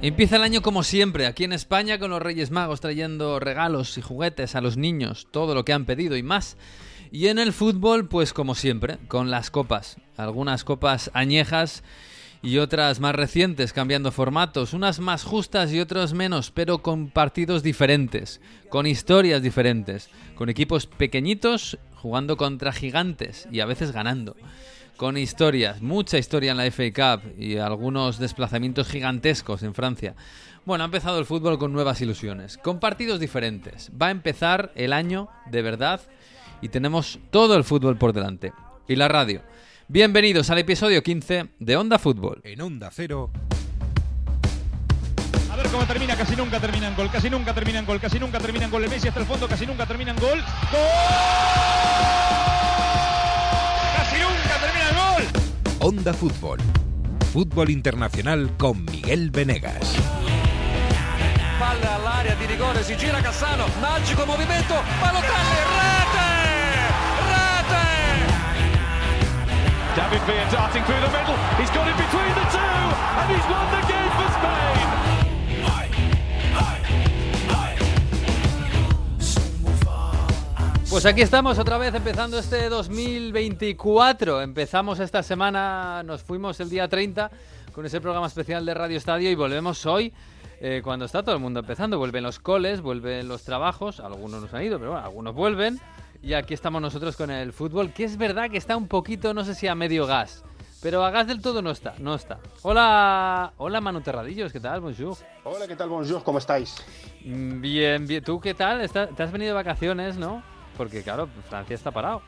[0.00, 4.00] Empieza el año como siempre, aquí en España con los Reyes Magos trayendo regalos y
[4.00, 6.56] juguetes a los niños, todo lo que han pedido y más.
[7.10, 9.96] Y en el fútbol, pues como siempre, con las copas.
[10.16, 11.82] Algunas copas añejas
[12.42, 17.64] y otras más recientes, cambiando formatos, unas más justas y otras menos, pero con partidos
[17.64, 24.36] diferentes, con historias diferentes, con equipos pequeñitos jugando contra gigantes y a veces ganando
[24.98, 30.16] con historias, mucha historia en la FA Cup y algunos desplazamientos gigantescos en Francia.
[30.66, 33.90] Bueno, ha empezado el fútbol con nuevas ilusiones, con partidos diferentes.
[33.90, 36.00] Va a empezar el año de verdad
[36.60, 38.52] y tenemos todo el fútbol por delante.
[38.88, 39.42] Y la radio.
[39.86, 42.40] Bienvenidos al episodio 15 de Onda Fútbol.
[42.42, 43.30] En Onda Cero.
[45.48, 48.68] A ver cómo termina, casi nunca terminan gol, casi nunca terminan gol, casi nunca terminan
[48.68, 48.82] gol.
[48.82, 50.40] El Messi hasta el fondo, casi nunca terminan gol.
[50.72, 52.57] ¡Gol!
[55.88, 56.58] Onda Fútbol.
[57.32, 59.96] Fútbol internacional con Miguel Venegas.
[61.58, 66.28] Palla all'area di rigore, si gira Cassano, magico movimento, Balotelli, rete!
[67.32, 67.86] Rete!
[69.94, 73.64] David Villa darting through the middle, he's got it between the two, and he's won
[73.72, 73.77] the
[80.90, 84.40] Pues aquí estamos otra vez empezando este 2024.
[84.40, 87.30] Empezamos esta semana, nos fuimos el día 30
[87.74, 90.14] con ese programa especial de Radio Estadio y volvemos hoy
[90.60, 91.98] eh, cuando está todo el mundo empezando.
[91.98, 95.78] Vuelven los coles, vuelven los trabajos, algunos nos han ido, pero bueno, algunos vuelven.
[96.22, 99.44] Y aquí estamos nosotros con el fútbol, que es verdad que está un poquito, no
[99.44, 100.42] sé si a medio gas.
[100.80, 102.38] Pero a gas del todo no está, no está.
[102.62, 104.80] Hola, hola Manu Terradillos, ¿qué tal?
[104.80, 105.16] Bonjour.
[105.44, 105.90] Hola, ¿qué tal?
[105.90, 106.76] Bonjour, ¿cómo estáis?
[107.24, 108.24] Mm, Bien, bien.
[108.24, 108.88] ¿Tú qué tal?
[108.90, 110.42] Te has venido de vacaciones, ¿no?
[110.78, 112.22] Porque claro, Francia está parado.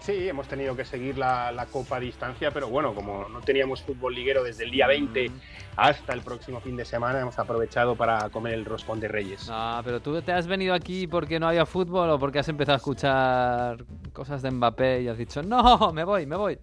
[0.00, 3.82] Sí, hemos tenido que seguir la, la, Copa a distancia, pero bueno, como no teníamos
[3.82, 5.32] fútbol liguero desde el día 20 mm.
[5.76, 9.48] hasta el próximo fin de semana, hemos aprovechado para comer el roscón de Reyes.
[9.48, 12.74] Ah, pero tú te has venido aquí porque no había fútbol o porque has empezado
[12.74, 16.58] a escuchar cosas de Mbappé y has dicho, no, me voy, me voy.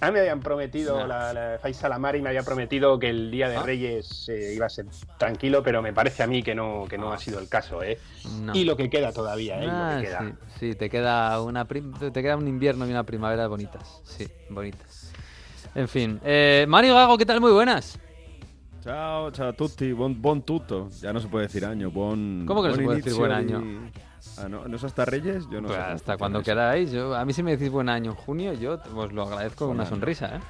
[0.00, 1.06] A mí me habían prometido, no.
[1.06, 3.62] la, la Faisal Amari me había prometido que el Día de ¿Ah?
[3.62, 4.86] Reyes eh, iba a ser
[5.18, 7.98] tranquilo, pero me parece a mí que no, que no ha sido el caso, ¿eh?
[8.40, 8.54] No.
[8.54, 9.68] Y lo que queda todavía, ¿eh?
[9.70, 10.20] Ah, lo que queda.
[10.20, 14.00] sí, sí, te queda, una te queda un invierno y una primavera bonitas.
[14.04, 15.12] Sí, bonitas.
[15.74, 16.18] En fin.
[16.24, 17.40] Eh, Mario Gago, ¿qué tal?
[17.40, 17.98] Muy buenas.
[18.82, 20.88] Ciao a tutti, buon, buon tutto.
[21.00, 22.44] Ya no se puede decir año, buon.
[22.46, 23.90] ¿Cómo que no se puede decir buen año?
[24.44, 25.46] Ah, no, ¿no es hasta Reyes?
[25.50, 25.84] Yo no Pues sé.
[25.84, 26.90] hasta cuando queráis.
[26.92, 29.74] Yo, a mí si me decís buen año en junio, yo os lo agradezco con
[29.74, 29.90] una año.
[29.90, 30.40] sonrisa, ¿eh?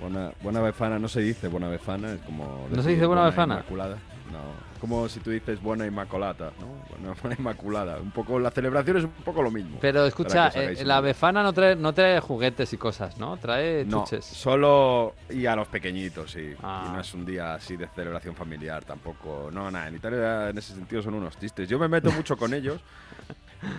[0.00, 2.66] Buena, buena befana, no se dice buena befana, es como.
[2.70, 3.54] ¿No se dice buena befana?
[3.56, 3.96] Inmaculada.
[4.32, 4.38] No,
[4.80, 6.66] como si tú dices buena inmaculata, ¿no?
[6.88, 7.98] Buena, buena inmaculada.
[7.98, 9.78] Un poco, la celebración es un poco lo mismo.
[9.80, 13.36] Pero escucha, eh, la befana no trae, no trae juguetes y cosas, ¿no?
[13.38, 14.24] Trae No, chuches.
[14.24, 16.54] solo y a los pequeñitos, sí.
[16.62, 16.84] Ah.
[16.88, 19.50] Y no es un día así de celebración familiar tampoco.
[19.52, 21.68] No, nada, en Italia en ese sentido son unos tristes.
[21.68, 22.80] Yo me meto mucho con ellos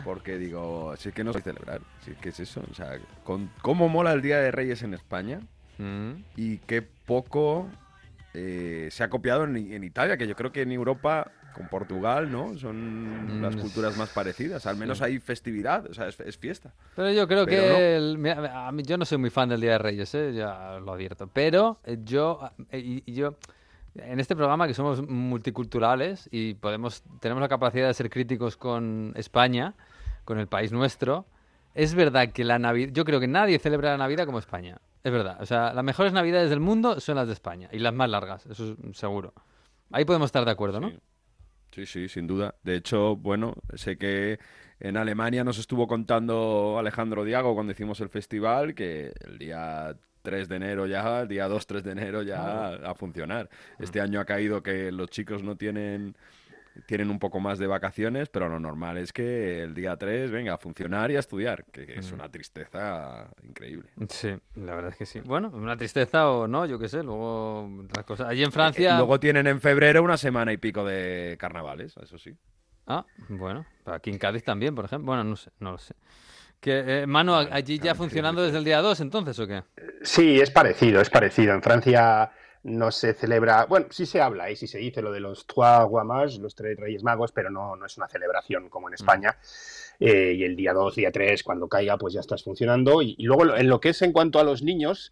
[0.03, 2.61] porque digo, si es que no sé celebrar, si es que es eso.
[2.69, 5.41] O sea, con, ¿cómo mola el Día de Reyes en España?
[5.77, 6.11] Mm.
[6.35, 7.69] Y qué poco
[8.33, 12.31] eh, se ha copiado en, en Italia, que yo creo que en Europa con Portugal,
[12.31, 12.57] ¿no?
[12.57, 14.65] Son Mm, las culturas más parecidas.
[14.65, 15.03] Al menos sí.
[15.03, 16.73] hay festividad, o sea, es, es fiesta.
[16.95, 17.77] Pero yo creo Pero que no.
[17.77, 20.31] el- mira, a mí, yo no soy muy fan del Día de Reyes, ¿eh?
[20.33, 21.27] ya lo advierto.
[21.27, 22.39] Pero eh, yo,
[22.71, 23.35] eh, yo,
[23.95, 29.13] en este programa que somos multiculturales y podemos, tenemos la capacidad de ser críticos con
[29.15, 29.75] España,
[30.25, 31.25] con el país nuestro,
[31.73, 34.79] es verdad que la Navidad, yo creo que nadie celebra la Navidad como España.
[35.03, 35.37] Es verdad.
[35.41, 38.45] O sea, las mejores Navidades del mundo son las de España y las más largas,
[38.45, 39.33] eso es seguro.
[39.91, 40.89] Ahí podemos estar de acuerdo, ¿no?
[40.89, 40.99] Sí.
[41.71, 42.55] Sí, sí, sin duda.
[42.63, 44.39] De hecho, bueno, sé que
[44.79, 50.47] en Alemania nos estuvo contando Alejandro Diago cuando hicimos el festival que el día 3
[50.47, 53.49] de enero ya, el día 2, 3 de enero ya a funcionar.
[53.79, 56.15] Este año ha caído que los chicos no tienen
[56.85, 60.53] tienen un poco más de vacaciones, pero lo normal es que el día 3 venga
[60.53, 63.89] a funcionar y a estudiar, que que es una tristeza increíble.
[64.09, 65.19] Sí, la verdad es que sí.
[65.21, 68.27] Bueno, una tristeza o no, yo qué sé, luego las cosas.
[68.29, 68.93] Allí en Francia.
[68.93, 72.35] Eh, Luego tienen en febrero una semana y pico de carnavales, eso sí.
[72.87, 75.07] Ah, bueno, aquí en Cádiz también, por ejemplo.
[75.07, 75.93] Bueno, no sé, no lo sé.
[76.61, 79.63] Que, eh, Manu, allí ya funcionando desde el día 2, entonces, ¿o qué?
[80.03, 81.53] Sí, es parecido, es parecido.
[81.53, 82.31] En Francia
[82.63, 85.89] no se celebra, bueno, sí se habla y sí se dice lo de los Trois
[85.89, 89.35] Rois Mages, los tres Reyes Magos, pero no, no es una celebración como en España.
[89.99, 93.01] Eh, y el día 2, día 3, cuando caiga, pues ya estás funcionando.
[93.01, 95.11] Y, y luego en lo que es en cuanto a los niños,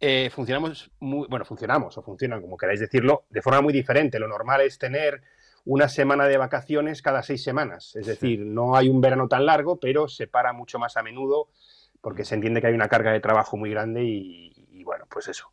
[0.00, 4.18] eh, funcionamos muy, bueno, funcionamos o funcionan, como queráis decirlo, de forma muy diferente.
[4.18, 5.22] Lo normal es tener
[5.64, 7.96] una semana de vacaciones cada seis semanas.
[7.96, 11.48] Es decir, no hay un verano tan largo, pero se para mucho más a menudo
[12.00, 15.28] porque se entiende que hay una carga de trabajo muy grande y, y bueno, pues
[15.28, 15.50] eso.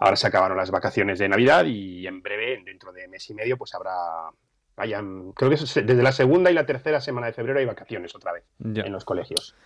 [0.00, 3.56] Ahora se acabaron las vacaciones de Navidad y en breve, dentro de mes y medio,
[3.56, 4.30] pues habrá
[4.78, 8.32] vayan, creo que desde la segunda y la tercera semana de febrero hay vacaciones otra
[8.32, 9.56] vez en los colegios.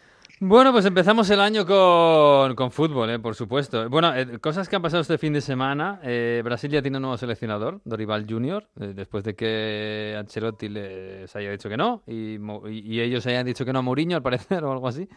[0.45, 3.21] Bueno, pues empezamos el año con, con fútbol, ¿eh?
[3.21, 3.89] por supuesto.
[3.89, 6.01] Bueno, eh, cosas que han pasado este fin de semana.
[6.03, 11.37] Eh, Brasil ya tiene un nuevo seleccionador, Dorival Junior, eh, después de que Ancelotti les
[11.37, 12.41] haya dicho que no y,
[12.71, 15.09] y, ellos hayan dicho que no a Mourinho, al parecer, o algo así.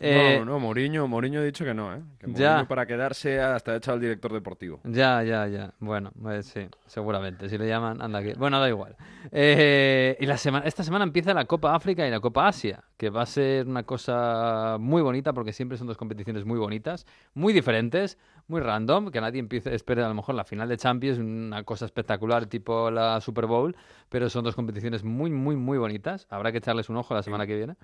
[0.00, 2.00] no, no, Mourinho, Mourinho ha dicho que no, ¿eh?
[2.18, 2.64] Que ya.
[2.66, 4.80] para quedarse hasta echado al director deportivo.
[4.84, 5.74] Ya, ya, ya.
[5.78, 7.50] Bueno, pues sí, seguramente.
[7.50, 8.32] Si le llaman, anda aquí.
[8.32, 8.96] Bueno, da igual.
[9.30, 13.20] y la semana, esta semana empieza la Copa África y la Copa Asia, que va
[13.20, 18.18] a ser una cosa muy bonita porque siempre son dos competiciones muy bonitas, muy diferentes,
[18.46, 21.84] muy random, que nadie empiece, espere a lo mejor la final de Champions, una cosa
[21.84, 23.76] espectacular tipo la Super Bowl,
[24.08, 26.26] pero son dos competiciones muy, muy, muy bonitas.
[26.30, 27.76] Habrá que echarles un ojo la semana que viene.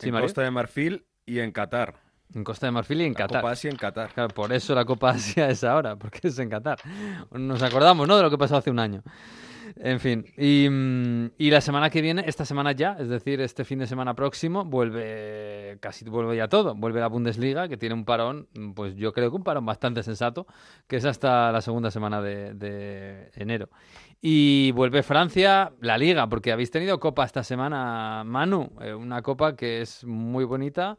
[0.00, 1.94] en Costa de Marfil y en Qatar.
[2.34, 3.40] En Costa de Marfil y en la Qatar.
[3.42, 4.34] Copa Asia en Qatar.
[4.34, 6.78] por eso la Copa Asia es ahora, porque es en Qatar.
[7.30, 8.16] Nos acordamos, ¿no?
[8.16, 9.02] De lo que pasó hace un año.
[9.76, 13.78] En fin, mm, y, la semana que viene, esta semana ya, es decir, este fin
[13.78, 16.74] de semana próximo, vuelve casi vuelve ya todo.
[16.74, 20.46] Vuelve la Bundesliga, que tiene un parón, pues yo creo que un parón bastante sensato,
[20.86, 23.68] que es hasta la segunda semana de, enero.
[24.20, 29.56] Y vuelve Francia, la Liga, porque habéis tenido copa esta semana, Manu, eh, una copa
[29.56, 30.98] que es muy bonita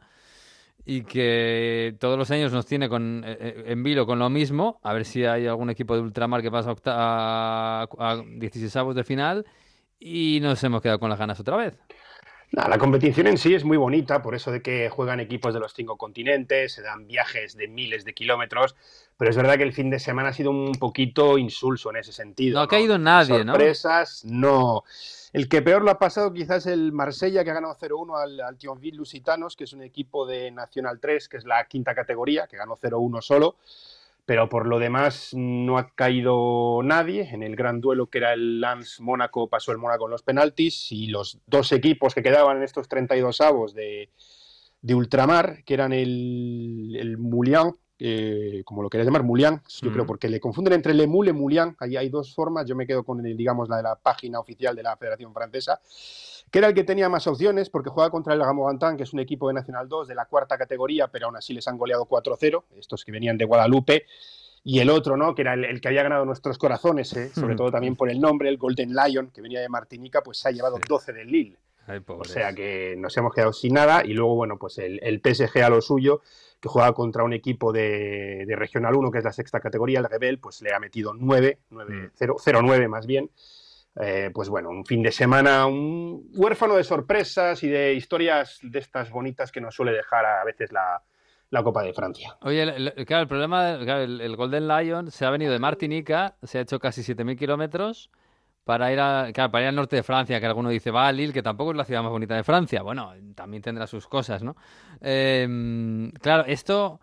[0.86, 4.80] y que todos los años nos tiene con, eh, eh, en vilo con lo mismo,
[4.84, 9.46] a ver si hay algún equipo de ultramar que pasa a, a, 16 de final
[10.00, 11.74] y nos hemos quedado con las ganas otra vez.
[12.52, 15.74] la competición en sí es muy bonita, por eso de que juegan equipos de los
[15.74, 18.76] cinco continentes, se dan viajes de miles de kilómetros,
[19.18, 22.12] pero es verdad que el fin de semana ha sido un poquito insulso en ese
[22.12, 22.60] sentido.
[22.60, 24.84] No ha caído nadie, Sorpresas, ¿no?
[25.36, 28.58] El que peor lo ha pasado quizás el Marsella, que ha ganado 0-1 al, al
[28.58, 32.56] Thionville Lusitanos, que es un equipo de Nacional 3, que es la quinta categoría, que
[32.56, 33.58] ganó 0-1 solo.
[34.26, 37.28] Pero por lo demás no ha caído nadie.
[37.34, 40.94] En el gran duelo que era el Lance Mónaco pasó el Mónaco en los penaltis
[40.94, 44.12] y los dos equipos que quedaban en estos 32 avos de,
[44.82, 47.18] de ultramar, que eran el, el
[47.98, 51.32] eh, como lo queréis llamar, Mulian, yo creo, porque le confunden entre Le Mou y
[51.32, 54.40] Mulian, ahí hay dos formas, yo me quedo con, el, digamos, la de la página
[54.40, 55.80] oficial de la Federación Francesa,
[56.52, 59.20] que era el que tenía más opciones, porque juega contra el Gamogantan, que es un
[59.20, 62.64] equipo de Nacional 2 de la cuarta categoría, pero aún así les han goleado 4-0,
[62.78, 64.06] estos que venían de Guadalupe,
[64.68, 65.36] y el otro, ¿no?
[65.36, 67.30] Que era el, que había ganado nuestros corazones, ¿eh?
[67.30, 70.50] sobre todo también por el nombre, el Golden Lion, que venía de Martinica, pues se
[70.50, 71.58] ha llevado 12 del Lille.
[72.08, 75.64] O sea que nos hemos quedado sin nada y luego, bueno, pues el, el PSG
[75.64, 76.22] a lo suyo,
[76.66, 80.40] que juega contra un equipo de, Regional 1, que es la sexta categoría, el Rebel,
[80.40, 83.30] pues le ha metido 9, 9 0, 9 más bien.
[84.02, 88.80] Eh, pues bueno, un fin de semana, un huérfano de sorpresas y de historias de
[88.80, 91.02] estas bonitas que nos suele dejar a veces la,
[91.64, 92.36] Copa de Francia.
[92.42, 92.66] Oye,
[93.06, 97.02] claro, el problema, el, Golden Lion se ha venido de Martinica, se ha hecho casi
[97.02, 98.10] 7.000 kilómetros
[98.66, 101.32] para ir, a, para ir al norte de Francia, que alguno dice, va a Lille,
[101.32, 102.82] que tampoco es la ciudad más bonita de Francia.
[102.82, 104.56] Bueno, también tendrá sus cosas, ¿no?
[105.02, 107.00] Em, claro, esto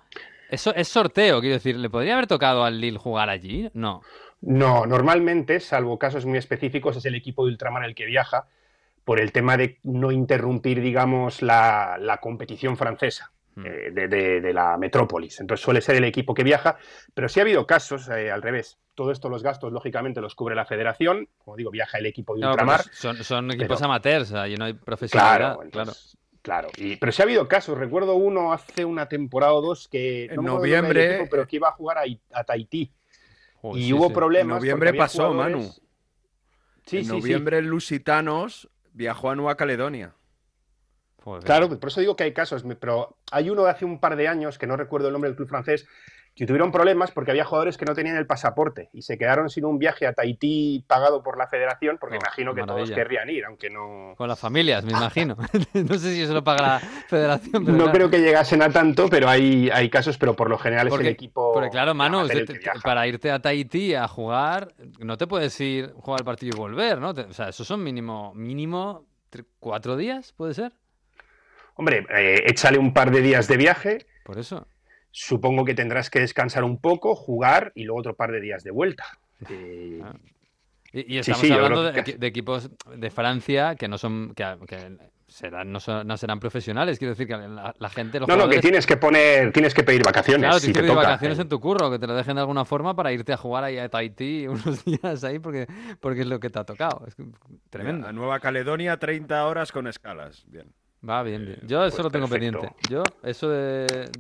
[0.51, 3.71] eso es sorteo, quiero decir, ¿le podría haber tocado al Lille jugar allí?
[3.73, 4.03] No.
[4.41, 8.49] No, normalmente, salvo casos muy específicos, es el equipo de Ultramar el que viaja
[9.05, 13.33] por el tema de no interrumpir, digamos, la competición francesa.
[13.55, 13.67] Hmm.
[13.67, 15.41] Eh, de, la metrópolis.
[15.41, 16.79] Entonces suele ser el equipo que viaja,
[17.13, 18.79] pero sí ha habido casos eh, al revés.
[18.95, 21.29] Todo esto, los gastos, lógicamente, los cubre la federación.
[21.39, 22.83] Como digo, viaja el equipo de ultramar.
[22.93, 25.59] Son, equipos amateurs, ahí no hay profesionalidad.
[25.71, 25.93] Claro,
[26.41, 26.69] claro.
[26.77, 27.77] Y, pero sí ha habido casos.
[27.77, 30.27] Recuerdo uno hace una temporada o dos que.
[30.27, 31.29] En noviembre.
[31.31, 31.99] pero que iba a jugar
[32.33, 32.91] a, Tahití.
[33.75, 34.57] y hubo problemas.
[34.57, 35.71] En noviembre pasó, Manu.
[36.87, 40.15] Sí, en noviembre, Lusitanos viajó a Nueva Caledonia.
[41.45, 44.29] Claro, por eso digo que hay casos, pero hay uno de hace un par de
[44.29, 45.87] años, que no recuerdo el nombre del club francés,
[46.35, 49.67] que tuvieron problemas porque había jugadores que no tenían el pasaporte y se quedaron sin
[49.67, 53.45] un viaje a Tahití pagado por la federación, porque oh, imagino que todos querrían ir,
[53.45, 54.15] aunque no...
[54.17, 55.37] Con las familias, me imagino.
[55.75, 57.77] no sé si eso lo paga la federación.
[57.77, 60.95] no creo que llegasen a tanto, pero hay, hay casos, pero por lo general es
[60.95, 61.53] el equipo...
[61.53, 62.27] Porque claro, Manu,
[62.83, 66.99] para irte a Tahití a jugar, no te puedes ir, jugar el partido y volver,
[66.99, 67.11] ¿no?
[67.11, 69.05] O sea, esos son mínimo, mínimo
[69.61, 70.73] cuatro días, ¿puede ser?
[71.75, 74.07] Hombre, eh, échale un par de días de viaje.
[74.25, 74.67] Por eso.
[75.11, 78.71] Supongo que tendrás que descansar un poco, jugar y luego otro par de días de
[78.71, 79.05] vuelta.
[80.05, 80.15] Ah.
[80.93, 84.45] Y, estamos hablando de, equipos de Francia que no son que,
[85.27, 86.99] serán, no, serán profesionales.
[86.99, 88.21] Quiero decir que la, gente.
[88.21, 90.43] no, no, que tienes que poner, tienes que pedir vacaciones.
[90.43, 92.95] Claro, tienes que pedir vacaciones en tu curro, que te lo dejen de alguna forma
[92.95, 95.67] para irte a jugar ahí a Tahití unos días ahí porque,
[96.01, 97.05] porque es lo que te ha tocado.
[97.07, 97.17] Es
[97.71, 98.07] tremendo.
[98.07, 100.45] A Nueva Caledonia, 30 horas con escalas.
[100.47, 100.67] Bien.
[101.09, 101.61] Va bien, bien.
[101.67, 102.71] Yo eso pues lo tengo pendiente.
[102.89, 104.11] Yo, eso de.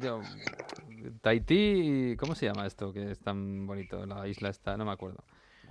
[1.20, 4.04] Tahití, ¿cómo se llama esto que es tan bonito?
[4.06, 5.24] La isla está, no me acuerdo.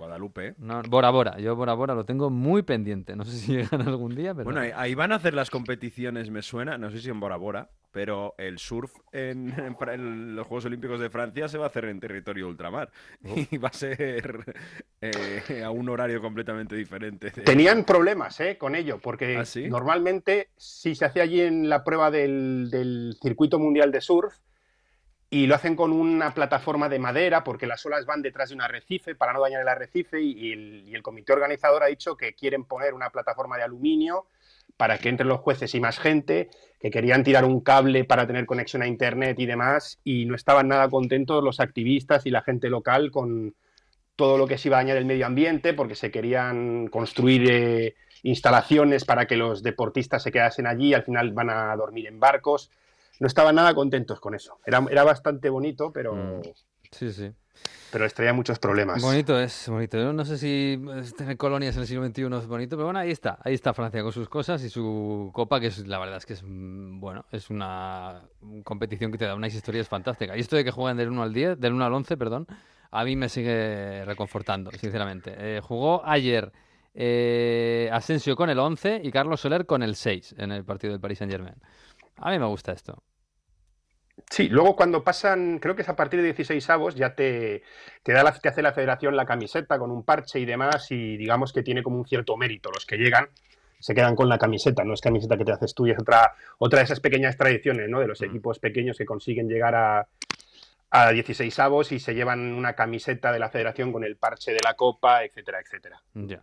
[0.06, 0.54] Guadalupe.
[0.58, 3.14] No, Bora Bora, yo Bora Bora lo tengo muy pendiente.
[3.14, 4.44] No sé si llegan algún día, pero.
[4.50, 7.70] Bueno, ahí, van a hacer las competiciones, me suena, no sé si en Bora Bora,
[7.92, 11.68] pero el surf en, en Fra- en los Juegos Olímpicos de Francia se va a
[11.68, 12.90] hacer en territorio ultramar.
[13.24, 14.56] Y va a ser
[15.00, 17.30] eh, a un horario completamente diferente.
[17.30, 18.58] de- Tenían problemas ¿eh?
[18.58, 19.68] con ello, porque ¿Ah, sí?
[19.68, 24.34] normalmente si se hace allí en la prueba del, del circuito mundial de surf
[25.32, 28.60] y lo hacen con una plataforma de madera porque las olas van detrás de un
[28.60, 32.92] arrecife para no dañar el arrecife y, el, comité organizador ha dicho que quieren poner
[32.92, 34.26] una plataforma de aluminio
[34.76, 38.44] para que entren los jueces y más gente, que querían tirar un cable para tener
[38.44, 42.68] conexión a internet y demás y no estaban nada contentos los activistas y la gente
[42.68, 43.54] local con
[44.16, 47.94] todo lo que se iba a dañar el medio ambiente porque se querían construir eh,
[48.22, 52.70] instalaciones para que los deportistas se quedasen allí, al final van a dormir en barcos.
[53.20, 54.58] No estaban nada contentos con eso.
[54.66, 56.42] Era, era bastante bonito, pero, Mm.
[56.90, 57.32] Sí, sí.
[57.90, 59.00] pero les traía muchos problemas.
[59.00, 59.96] Bonito es, bonito.
[59.96, 60.78] Yo no sé si
[61.16, 63.38] tener colonias en el siglo XXI es bonito, pero bueno, ahí está.
[63.44, 66.34] Ahí está Francia con sus cosas y su copa, que es la verdad es que
[66.34, 68.22] es, mm, bueno, es una
[68.64, 70.36] competición que te da unas historias fantásticas.
[70.36, 72.46] Y esto de que jueguen del 1 al 10, del 1 al 11, perdón,
[72.90, 75.32] a mí me sigue reconfortando, sinceramente.
[75.36, 76.52] Eh, jugó ayer
[76.94, 81.00] eh, Asensio con el 11 y Carlos Soler con el 6 en el partido del
[81.00, 81.54] Paris Saint-Germain.
[82.16, 83.02] A mí me gusta esto.
[84.30, 87.62] Sí, luego cuando pasan, creo que es a partir de 16 avos, ya te,
[88.02, 91.16] te, da la, te hace la federación la camiseta con un parche y demás, y
[91.16, 92.70] digamos que tiene como un cierto mérito.
[92.72, 93.28] Los que llegan
[93.78, 96.34] se quedan con la camiseta, no es camiseta que te haces tú, y es otra,
[96.58, 98.00] otra de esas pequeñas tradiciones ¿no?
[98.00, 98.24] de los Mm.
[98.26, 100.06] equipos pequeños que consiguen llegar a,
[100.94, 104.60] a 16 avos y se llevan una camiseta de la federación con el parche de
[104.62, 106.02] la copa, etcétera, etcétera.
[106.12, 106.42] Ya.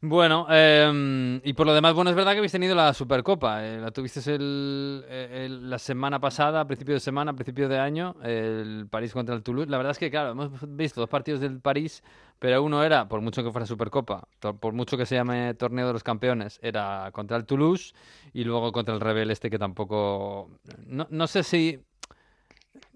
[0.00, 3.66] Bueno, em, y por lo demás, bueno, es verdad que habéis tenido la Supercopa.
[3.66, 7.80] eh, la tuvisteis el, el- la semana pasada, a principio de semana, a principio de
[7.80, 9.68] año, el París contra el Toulouse.
[9.68, 12.04] La verdad es que, claro, hemos visto dos partidos del París,
[12.38, 14.28] pero uno era, por mucho que fuera Supercopa,
[14.60, 17.92] por mucho que se llame Torneo de los Campeones, era contra el Toulouse
[18.32, 20.48] y luego contra el Rebel este que tampoco...
[20.86, 21.80] No, no sé si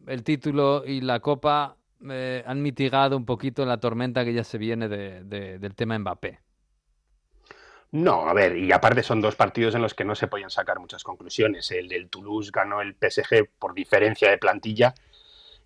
[0.07, 1.77] el título y la Copa
[2.09, 5.99] eh, han mitigado un poquito la tormenta que ya se viene de- de- del tema
[5.99, 6.41] Mbappé.
[7.93, 10.81] No, a ver, y aparte son dos partidos en los que no se podían sacar
[10.81, 11.71] muchas conclusiones.
[11.71, 14.95] El del Toulouse ganó el PSG por diferencia de plantilla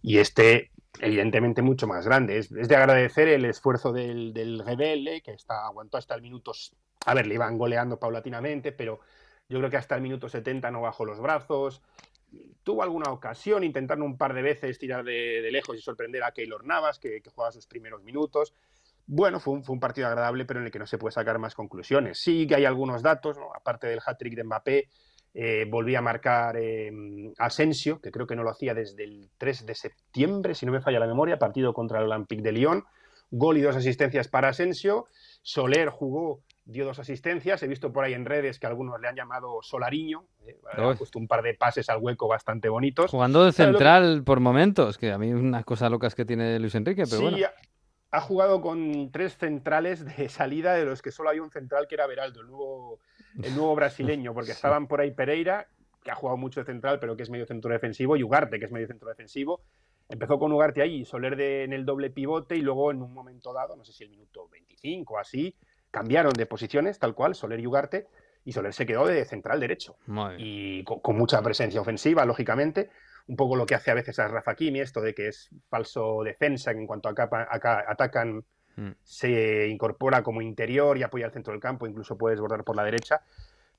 [0.03, 2.39] y este, evidentemente, mucho más grande.
[2.39, 6.53] Es, de agradecer el esfuerzo del, del Rebelle, que está, aguantó hasta el minuto.
[7.07, 9.01] A ver, le iban goleando paulatinamente, pero
[9.49, 11.83] yo creo que hasta el minuto 70 no bajó los brazos.
[12.63, 16.65] Tuvo alguna ocasión intentando un par de veces tirar de, lejos y sorprender a Keylor
[16.65, 18.55] Navas, que, juega sus primeros minutos.
[19.07, 21.39] Bueno, fue un, fue un partido agradable, pero en el que no se puede sacar
[21.39, 22.19] más conclusiones.
[22.19, 24.89] Sí que hay algunos datos, aparte del hat-trick de Mbappé,
[25.35, 26.91] eh, volví a marcar eh,
[27.39, 30.81] Asensio, que creo que no lo hacía desde el 3 de septiembre, si no me
[30.81, 32.85] falla la memoria, partido contra el Olympique de Lyon.
[33.31, 35.07] Gol y dos asistencias para Asensio.
[35.43, 37.63] Soler jugó, dio dos asistencias.
[37.63, 40.25] He visto por ahí en redes que algunos le han llamado Solariño.
[40.47, 43.11] eh, ha puesto un par de pases al hueco bastante bonitos.
[43.11, 46.59] Jugando de lo que- central por momentos, que a mí unas cosas locas que tiene
[46.59, 47.39] Luis Enrique, pero sí, bueno.
[47.47, 51.87] ha- ha jugado con tres centrales de salida, de los que solo había un central
[51.89, 53.01] que era Beraldo, el nuevo,
[53.43, 55.67] el nuevo brasileño, porque estaban por ahí Pereira,
[56.05, 58.67] que ha jugado mucho de central, pero que es medio centro defensivo, y Ugarte, que
[58.67, 59.63] es medio centro defensivo.
[60.11, 63.53] Empezó con Ugarte ahí, Soler de, en el doble pivote, y luego en un momento
[63.53, 65.55] dado, no sé si el minuto 25 o así,
[65.91, 68.07] cambiaron de posiciones, tal cual, Soler y Ugarte,
[68.45, 69.97] y Soler se quedó de central derecho
[70.39, 72.91] y con, con mucha presencia ofensiva, lógicamente.
[73.27, 76.23] Un poco lo que hace a veces a Rafa Kimi, esto de que es falso
[76.25, 78.45] defensa, que en cuanto acá, acá atacan
[78.79, 78.93] Mm.
[79.03, 82.85] se incorpora como interior y apoya al centro del campo, incluso puede desbordar por la
[82.85, 83.23] derecha.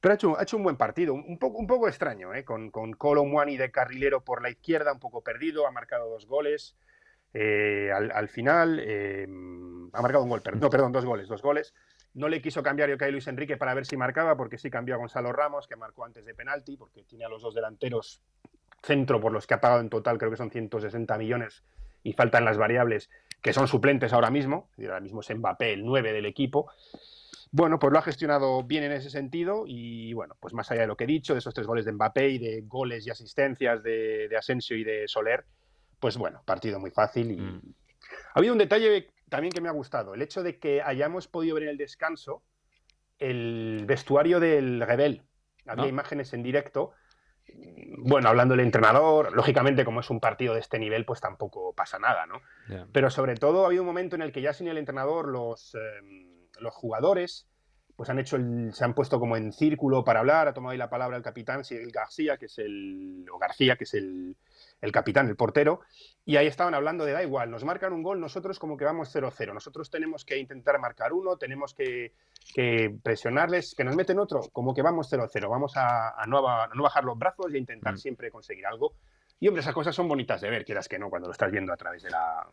[0.02, 2.44] Pero ha hecho, ha hecho un buen partido, un poco, un poco extraño, ¿eh?
[2.44, 6.26] con, con Colo Muani de carrilero por la izquierda, un poco perdido, ha marcado dos
[6.26, 6.76] goles.
[7.34, 9.26] eh, al, al final eh,
[9.94, 11.74] ha marcado un gol, perdón, no, perdón, dos goles, dos goles.
[12.14, 14.98] No le quiso cambiar Yokai Luis Enrique para ver si marcaba, porque sí cambió a
[14.98, 18.22] Gonzalo Ramos, que marcó antes de penalti, porque tiene a los dos delanteros
[18.82, 21.64] centro por los que ha pagado en total, creo que son 160 millones,
[22.02, 23.10] y faltan las variables
[23.42, 24.70] que son suplentes ahora mismo.
[24.78, 26.72] y Ahora mismo es Mbappé, el 9 del equipo.
[27.52, 30.88] Bueno, pues lo ha gestionado bien en ese sentido y bueno, pues más allá de
[30.88, 33.82] lo que he dicho, de esos tres goles de Mbappé y de goles y asistencias
[33.84, 35.46] de, de Asensio y de Soler,
[36.00, 37.62] pues bueno, partido muy fácil y Mm.
[38.34, 41.56] ha habido un detalle también que me ha gustado, el hecho de que hayamos podido
[41.56, 42.44] ver en el descanso
[43.20, 45.24] el vestuario del Rebel.
[45.66, 45.90] Había Ah.
[45.90, 46.92] imágenes en directo,
[47.98, 52.00] bueno, hablando del entrenador, lógicamente como es un partido de este nivel, pues tampoco pasa
[52.00, 52.42] nada, ¿no?
[52.92, 55.76] Pero sobre todo ha habido un momento en el que ya sin el entrenador los,
[55.76, 55.80] eh,
[56.60, 57.48] los jugadores
[57.96, 58.38] pues han hecho
[58.72, 61.66] se han puesto como en círculo para hablar, ha tomado ahí la palabra el capitán
[61.66, 64.38] Sigel García, que es el, o García, que es el,
[64.82, 65.82] el capitán, el portero,
[66.26, 69.14] y ahí estaban hablando de da igual, nos marcan un gol, nosotros como que vamos
[69.14, 72.14] 0-0, nosotros tenemos que intentar marcar uno, tenemos que,
[73.04, 77.48] presionarles, que nos meten otro, como que vamos 0-0, vamos a, no, bajar los brazos
[77.52, 77.98] y a intentar mm.
[77.98, 78.94] siempre conseguir algo.
[79.40, 81.72] Y hombre, esas cosas son bonitas de ver, quieras que no, cuando lo estás viendo
[81.72, 82.46] a través de la,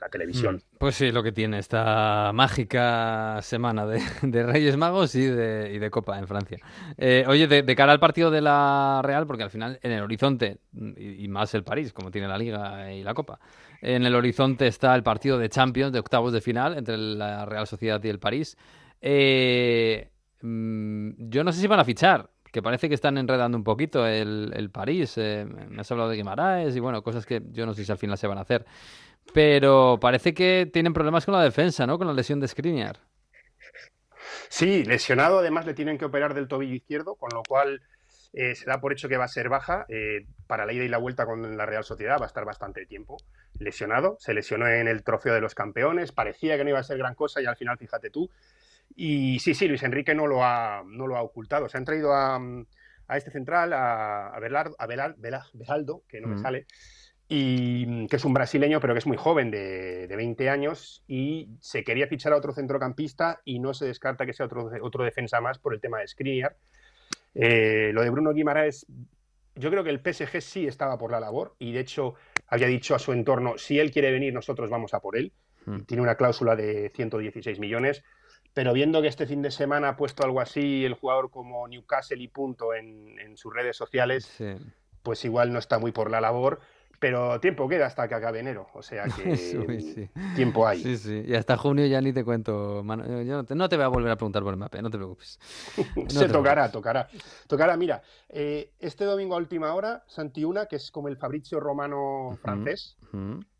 [0.00, 0.56] la televisión.
[0.56, 4.00] Mm, pues sí, lo que tiene esta mágica semana de,
[4.42, 6.58] Reyes Magos y de, Copa en Francia.
[6.96, 10.58] Eh, oye, de, cara al partido de la Real, porque al final en el horizonte,
[10.72, 13.38] y, más el París, como tiene la Liga y la Copa,
[13.80, 17.66] en el horizonte está el partido de Champions, de octavos de final, entre la Real
[17.66, 18.56] Sociedad y el París.
[19.00, 20.10] Eh,
[20.42, 24.06] mm, yo no sé si van a fichar, que parece que están enredando un poquito
[24.06, 25.14] el, París.
[25.16, 27.98] Eh, me has hablado de Guimaraes y bueno, cosas que yo no sé si al
[27.98, 28.64] final se van a hacer.
[29.32, 31.98] Pero parece que tienen problemas con la defensa, ¿no?
[31.98, 32.98] Con la lesión de Skriniar.
[34.48, 37.82] Sí, lesionado, además le tienen que operar del tobillo izquierdo, con lo cual
[38.32, 39.84] eh, se da por hecho que va a ser baja.
[39.88, 42.86] Eh, para la ida y la vuelta con la Real Sociedad va a estar bastante
[42.86, 43.18] tiempo
[43.58, 44.16] lesionado.
[44.20, 47.14] Se lesionó en el trofeo de los campeones, parecía que no iba a ser gran
[47.14, 48.30] cosa y al final, fíjate tú.
[49.00, 51.68] Y sí, sí, Luis Enrique no lo ha, no lo ha ocultado.
[51.68, 52.40] Se han traído a,
[53.14, 56.42] este central, a, a, Belardo, a Belaldo, que no me mm.
[56.42, 56.66] sale,
[57.28, 61.48] y mm, que es un brasileño, pero que es muy joven, de, 20 años, y
[61.60, 65.40] se quería fichar a otro centrocampista y no se descarta que sea otro, otro defensa
[65.40, 66.56] más por el tema de Skriniar.
[67.36, 68.84] Eh, lo de Bruno Guimaraes,
[69.54, 72.14] yo creo que el PSG sí estaba por la labor y de hecho
[72.48, 75.32] había dicho a su entorno, si él quiere venir, nosotros vamos a por él.
[75.66, 75.82] Hmm.
[75.82, 78.02] Tiene una cláusula de 116 millones,
[78.58, 82.20] pero viendo que este fin de semana ha puesto algo así el jugador como Newcastle
[82.20, 84.36] y punto en, sus redes sociales,
[85.04, 86.58] pues igual no está muy por la labor
[86.98, 90.82] pero tiempo queda hasta que acabe enero, o sea que tiempo hay.
[90.82, 94.10] Sí, sí, y hasta junio ya ni te cuento, Yo no te, voy a volver
[94.10, 95.38] a preguntar por el mapa, no te preocupes.
[96.08, 97.08] Se tocará, tocará.
[97.46, 102.36] Tocará, mira, eh, este domingo a última hora, Santiuna, que es como el Fabrizio Romano
[102.42, 102.96] francés,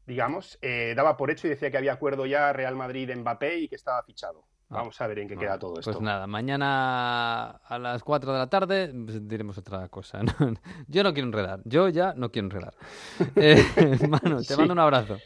[0.09, 3.77] digamos, eh, daba por hecho y decía que había acuerdo ya Real Madrid-Mbappé y que
[3.77, 4.43] estaba fichado.
[4.71, 5.93] Ah, Vamos a ver en qué queda todo esto.
[5.93, 10.21] Pues nada, mañana a las 4 de la tarde pues, diremos otra cosa.
[10.89, 11.61] Yo no quiero enredar.
[11.65, 12.75] Yo ya no quiero enredar.
[13.37, 13.65] eh,
[14.09, 15.17] mano, te mando un abrazo.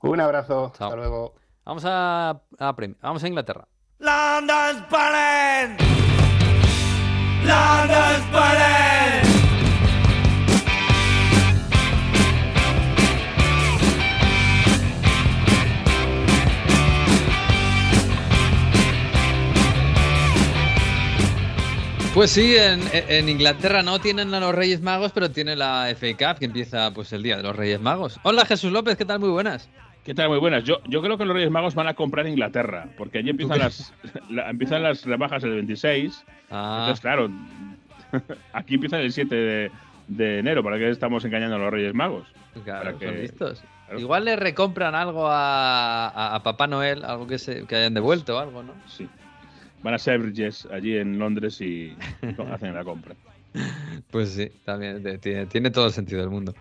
[0.00, 0.72] Un abrazo.
[0.72, 1.34] Hasta luego.
[1.66, 3.68] Vamos a, a Vamos a Inglaterra.
[3.98, 4.82] London's
[7.44, 8.91] London's
[22.22, 26.38] Pues sí, en, Inglaterra no tienen a los Reyes Magos, pero tiene la FA Cup
[26.38, 28.20] que empieza pues el día de los Reyes Magos.
[28.22, 29.18] Hola Jesús López, ¿qué tal?
[29.18, 29.68] Muy buenas.
[30.04, 30.28] ¿Qué tal?
[30.28, 30.62] Muy buenas.
[30.62, 33.92] Yo, yo creo que los Reyes Magos van a comprar Inglaterra, porque allí empiezan las,
[34.48, 36.24] empiezan las rebajas el 26.
[36.52, 36.76] Ah.
[36.82, 37.28] Entonces, claro,
[38.52, 39.34] aquí empiezan el 7
[40.06, 40.62] de, enero.
[40.62, 42.28] ¿Para qué estamos engañando a los Reyes Magos?
[42.62, 43.64] Claro, que, listos.
[43.98, 48.62] Igual le recompran algo a, a, Papá Noel, algo que, se, que hayan devuelto, algo,
[48.62, 48.74] ¿no?
[48.86, 49.08] Sí
[49.82, 51.96] van a Selfridges allí en Londres y
[52.52, 53.14] hacen la compra.
[54.10, 56.54] Pues sí, también tiene, todo el sentido del mundo.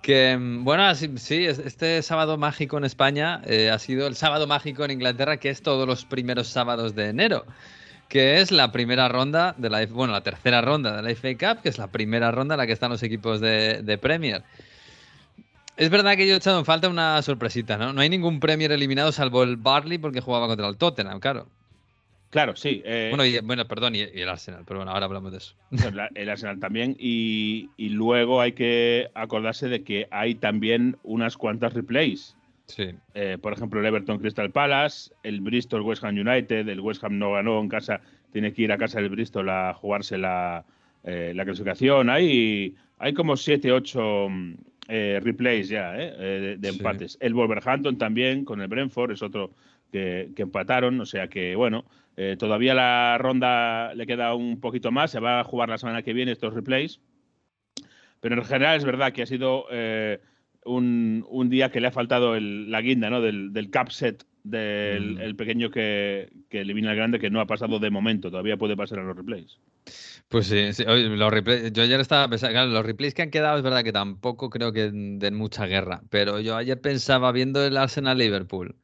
[0.00, 4.84] Que mm, bueno, sí, este sábado mágico en España eh, ha sido el sábado mágico
[4.84, 7.44] en Inglaterra, que es todos los primeros sábados de enero,
[8.08, 11.62] que es la primera ronda de la, bueno, la tercera ronda de la FA Cup,
[11.62, 14.42] que es la primera ronda en la que están los equipos de, de Premier.
[15.76, 17.92] Es verdad que yo he echado en falta una sorpresita, ¿no?
[17.92, 21.48] No hay ningún Premier eliminado salvo el Barley porque jugaba contra el Tottenham, claro.
[22.32, 22.80] Claro, sí.
[22.86, 25.54] Eh, bueno, bueno, perdón, y, el Arsenal, pero bueno, ahora hablamos de eso.
[26.14, 32.34] El Arsenal también, y, luego hay que acordarse de que hay también unas cuantas replays.
[32.64, 32.88] Sí.
[33.12, 37.18] Eh, por ejemplo, el Everton Crystal Palace, el Bristol West Ham United, el West Ham
[37.18, 38.00] no ganó en casa,
[38.32, 40.64] tiene que ir a casa del Bristol a jugarse la,
[41.04, 42.08] eh, clasificación.
[42.08, 44.28] Hay, hay como 7, 8
[45.20, 47.18] replays ya de, empates.
[47.20, 49.50] El Wolverhampton también con el Brentford es otro
[49.92, 51.84] que, que empataron, o sea que, bueno.
[52.16, 56.02] Eh, todavía la ronda le queda un poquito más, se va a jugar la semana
[56.02, 57.00] que viene estos replays.
[58.20, 60.20] Pero en general es verdad que ha sido eh,
[60.64, 63.20] un, día que le ha faltado la guinda ¿no?
[63.20, 65.36] del, del cap set del mm.
[65.36, 68.98] pequeño que, que elimina al grande, que no ha pasado de momento, todavía puede pasar
[68.98, 69.58] a los replays.
[70.28, 73.84] Pues sí, los replays, yo ayer estaba pensando, los replays que han quedado es verdad
[73.84, 78.76] que tampoco creo que den mucha guerra, pero yo ayer pensaba viendo el Arsenal Liverpool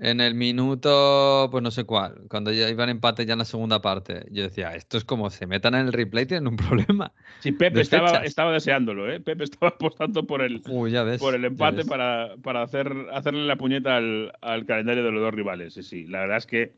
[0.00, 3.82] en el minuto, pues no sé cuál, cuando ya iban empate ya en la segunda
[3.82, 6.56] parte, yo decía, esto es como se metan en el replay, tienen un
[6.88, 7.12] problema.
[7.40, 9.20] Sí, Pepe estaba, estaba, deseándolo, ¿eh?
[9.20, 14.32] Pepe estaba apostando por el, por el empate para, para hacer, hacerle la puñeta al,
[14.40, 15.74] al, calendario de los dos rivales.
[15.74, 16.72] Sí, sí, la verdad es que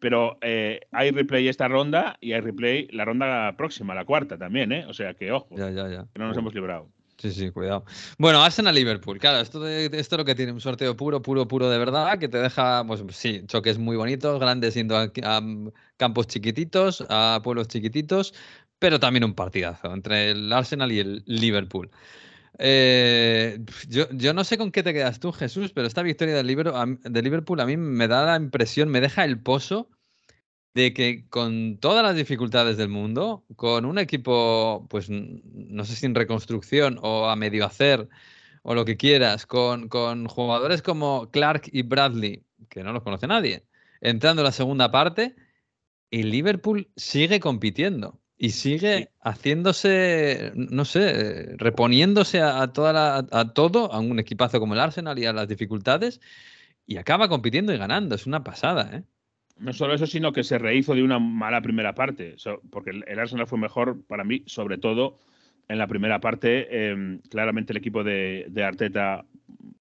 [0.00, 4.72] pero eh, hay replay esta ronda y hay replay la ronda próxima, la cuarta también,
[4.72, 4.84] ¿eh?
[4.88, 6.06] O sea que ojo, Ya, ya, ya.
[6.12, 6.88] que no nos hemos librado.
[7.22, 7.84] Sí, sí, cuidado.
[8.18, 9.20] Bueno, Arsenal-Liverpool.
[9.20, 12.18] Claro, esto, de, esto es lo que tiene un sorteo puro, puro, puro de verdad,
[12.18, 15.08] que te deja, pues sí, choques muy bonitos, grandes yendo a,
[15.96, 18.34] campos chiquititos, a pueblos chiquititos,
[18.80, 21.92] pero también un partidazo entre el Arsenal y el Liverpool.
[22.58, 26.46] Eh, yo, yo, no sé con qué te quedas tú, Jesús, pero esta victoria del,
[26.48, 29.88] de Liverpool a mí me da la impresión, me deja el pozo
[30.74, 36.06] de que con todas las dificultades del mundo, con un equipo, pues no sé si
[36.06, 38.08] en reconstrucción o a medio hacer
[38.62, 43.26] o lo que quieras, con, con jugadores como Clark y Bradley, que no los conoce
[43.26, 43.64] nadie,
[44.00, 45.36] entrando en la segunda parte,
[46.10, 54.00] y Liverpool sigue compitiendo y sigue haciéndose, no sé, reponiéndose a, toda a todo, a
[54.00, 56.20] un equipazo como el Arsenal y a las dificultades,
[56.86, 58.14] y acaba compitiendo y ganando.
[58.14, 59.04] Es una pasada, ¿eh?
[59.62, 62.34] No solo eso, sino que se rehizo de una mala primera parte,
[62.70, 65.20] porque el Arsenal fue mejor para mí, sobre todo
[65.68, 66.88] en la primera parte.
[66.90, 69.24] Em, claramente el equipo de, Arteta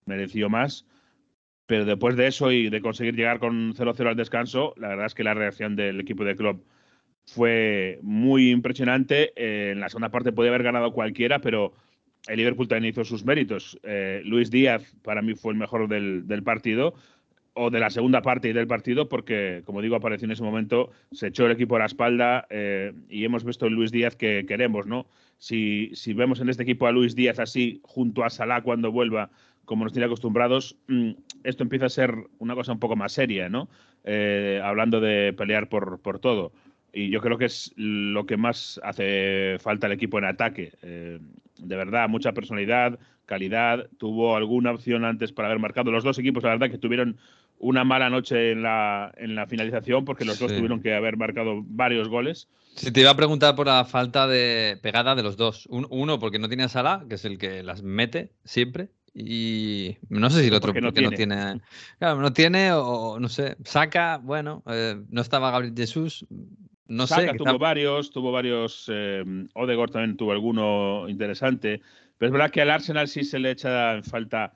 [0.06, 0.86] mereció más,
[1.66, 5.16] pero después de eso y de conseguir llegar con 0-0 al descanso, la verdad es
[5.16, 6.64] que la reacción del equipo de club
[7.26, 9.34] fue muy impresionante.
[9.36, 11.74] Eh, en la segunda parte podía haber ganado cualquiera, pero
[12.28, 13.80] el Liverpool también hizo sus méritos.
[13.82, 16.94] Eh, Luis Díaz para mí fue el mejor del partido
[17.54, 20.92] o de la segunda parte y del partido, porque, como digo, apareció en ese momento,
[21.12, 24.46] se echó el equipo a la espalda eh, y hemos visto el Luis Díaz que
[24.48, 25.06] queremos, ¿no?
[25.38, 29.32] Si, si, vemos en este equipo a Luis Díaz así, junto a Salah cuando vuelva,
[29.66, 31.12] como nos tiene acostumbrados, mm,
[31.44, 33.68] esto empieza a ser una cosa un poco más seria, ¿no?
[34.04, 36.54] Eh, hablando de pelear por, por todo.
[36.94, 40.74] Y yo creo que es lo que más hace falta al equipo en ataque.
[40.82, 41.20] Eh,
[41.60, 43.90] de verdad, mucha personalidad, calidad.
[43.98, 45.92] Tuvo alguna opción antes para haber marcado.
[45.92, 47.18] Los dos equipos, la verdad, que tuvieron
[47.62, 51.62] una mala noche en la, en la finalización porque los dos tuvieron que haber marcado
[51.64, 52.50] varios goles.
[52.76, 55.68] Sí, te iba a preguntar por la falta de pegada de los dos.
[55.70, 58.90] uno porque no tiene a Salah, que es el que las mete siempre.
[59.14, 61.62] Y no sé si el otro porque, no, tiene.
[62.00, 63.58] Claro, no tiene o no sé.
[63.66, 66.26] Saca, bueno, eh, no estaba Gabriel Jesús.
[66.88, 67.38] No Saca sé.
[67.38, 68.86] Tuvo varios, tuvo varios.
[68.88, 71.82] Eh, Odegaard también tuvo alguno interesante.
[72.18, 74.54] Pero es verdad que al Arsenal sí se le echa en falta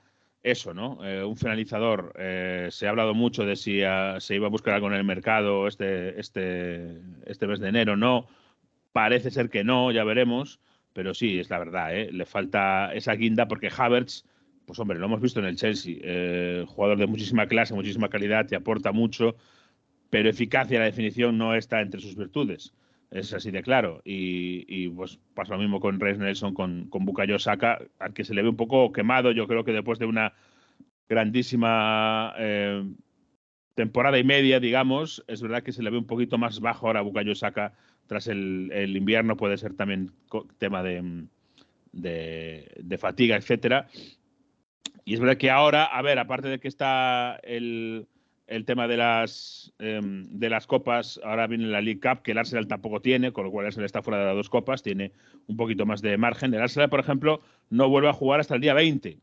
[0.50, 0.98] eso, ¿no?
[1.04, 2.12] Eh, un finalizador.
[2.18, 3.80] Eh, se ha hablado mucho de si
[4.18, 7.96] se iba a buscar algo en el mercado este, este, este mes de enero.
[7.96, 8.28] No,
[8.92, 10.60] parece ser que no, ya veremos.
[10.96, 12.10] Pero sí, es la verdad, ¿eh?
[12.10, 14.24] le falta esa guinda porque Havertz,
[14.64, 15.96] pues hombre, lo hemos visto en el Chelsea.
[16.00, 19.36] Eh, jugador de muchísima clase, muchísima calidad, te aporta mucho,
[20.08, 22.72] pero eficacia, la definición no está entre sus virtudes.
[23.10, 24.02] Es así de claro.
[24.04, 28.34] Y, pues pasa lo mismo con Reis Nelson, con, con Bukayo Saka, al que se
[28.34, 29.32] le ve un poco quemado.
[29.32, 30.32] Yo creo que después de una
[31.08, 32.84] grandísima eh,
[33.74, 37.00] temporada y media, digamos, es verdad que se le ve un poquito más bajo ahora
[37.00, 37.74] a Bukayo Saka
[38.06, 39.36] tras el, el, invierno.
[39.36, 40.10] Puede ser también
[40.58, 41.26] tema de,
[41.92, 43.88] de, de fatiga, etcétera.
[45.04, 48.08] Y es verdad que ahora, a ver, aparte de que está el
[48.46, 52.38] el tema de las, em, de las copas, ahora viene la League Cup, que el
[52.38, 55.12] Arsenal tampoco tiene, con lo cual el Arsenal está fuera de las dos copas, tiene
[55.46, 56.54] un poquito más de margen.
[56.54, 59.18] El Arsenal, por ejemplo, no vuelve a jugar hasta el día 20.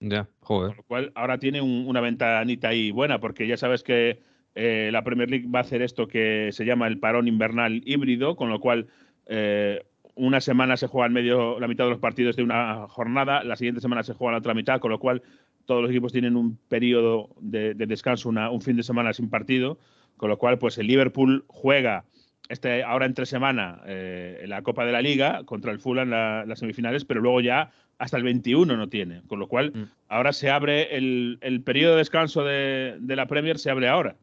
[0.00, 0.70] Ya, joder.
[0.70, 4.20] Con lo cual ahora tiene una ventanita ahí buena, porque ya sabes que
[4.54, 8.36] eh, la Premier League va a hacer esto que se llama el parón invernal híbrido,
[8.36, 8.88] con lo cual
[9.26, 9.82] eh,
[10.14, 13.80] una semana se juega medio, la mitad de los partidos de una jornada, la siguiente
[13.80, 15.22] semana se juega la otra mitad, con lo cual
[15.66, 19.78] todos los equipos tienen un periodo de, descanso, un fin de semana sin partido,
[20.16, 22.04] con lo cual pues el Liverpool juega
[22.48, 26.58] este, ahora entre semana eh, la Copa de la Liga contra el Fulham en las
[26.58, 29.82] semifinales, pero luego ya hasta el 21 no tiene, con lo cual mm.
[30.08, 34.16] ahora se abre el, periodo de descanso de, la Premier, se abre ahora.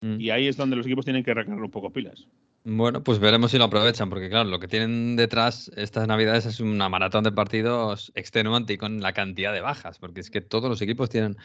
[0.00, 0.20] Mm.
[0.20, 2.28] Y ahí es donde los equipos tienen que recargar un poco pilas.
[2.64, 6.60] Bueno, pues veremos si lo aprovechan, porque claro, lo que tienen detrás estas navidades es
[6.60, 10.68] una maratón de partidos extenuante y con la cantidad de bajas, porque es que todos
[10.68, 11.36] los equipos tienen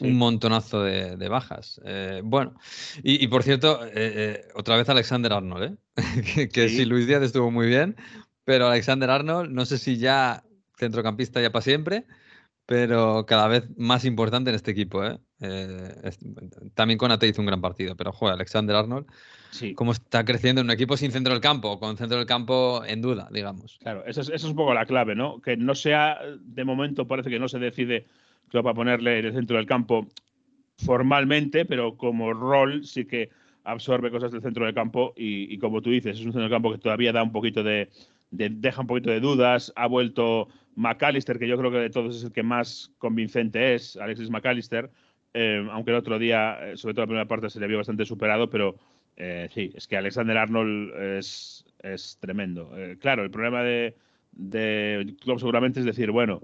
[0.00, 1.80] un montonazo de, bajas.
[1.84, 2.54] Eh, bueno,
[3.02, 5.78] y, por cierto, eh, eh, otra vez Alexander Arnold,
[6.34, 6.84] que, que sí.
[6.84, 7.96] Luis Díaz estuvo muy bien,
[8.44, 10.44] pero Alexander Arnold, no sé si ya
[10.76, 12.06] centrocampista ya para siempre,
[12.66, 15.04] pero cada vez más importante en este equipo.
[15.04, 15.20] ¿eh?
[16.74, 19.06] también Conate hizo un gran partido, pero joder, Alexander Arnold
[19.74, 23.00] cómo está creciendo en un equipo sin centro del campo, con centro del campo en
[23.00, 23.78] duda, digamos.
[23.80, 25.40] Claro, eso es, un poco la clave, ¿no?
[25.40, 28.06] Que no sea, de momento parece que no se decide
[28.50, 30.06] para ponerle en el centro del campo
[30.78, 33.30] formalmente, pero como rol sí que
[33.64, 36.70] absorbe cosas del centro del campo y, como tú dices, es un centro del campo
[36.70, 37.88] que todavía da un poquito de,
[38.30, 42.24] deja un poquito de dudas, ha vuelto McAllister, que yo creo que de todos es
[42.24, 44.90] el que más convincente es, Alexis McAllister,
[45.32, 48.04] eh, aunque el otro día, eh, sobre todo la primera parte, se le vio bastante
[48.04, 48.76] superado, pero
[49.16, 52.70] eh, sí, es que Alexander Arnold es, es tremendo.
[52.76, 53.96] Eh, claro, el problema de,
[54.32, 56.42] de Klopp seguramente es decir, bueno,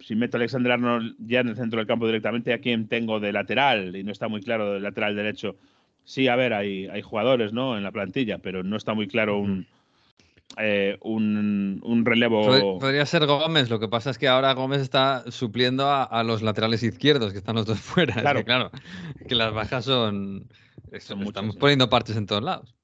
[0.00, 3.20] si meto a Alexander Arnold ya en el centro del campo directamente, ¿a quién tengo
[3.20, 3.96] de lateral?
[3.96, 5.56] Y no está muy claro del lateral derecho.
[6.04, 7.76] Sí, a ver, hay, hay jugadores ¿no?
[7.76, 9.66] en la plantilla, pero no está muy claro un,
[10.58, 12.44] eh, un, un, relevo.
[12.44, 16.22] Pod podría ser Gómez, lo que pasa es que ahora Gómez está supliendo a, a
[16.22, 18.14] los laterales izquierdos, que están los dos fuera.
[18.14, 18.70] Claro, que, claro,
[19.28, 20.48] que las bajas son.
[21.00, 22.74] son estamos poniendo parches en todos lados.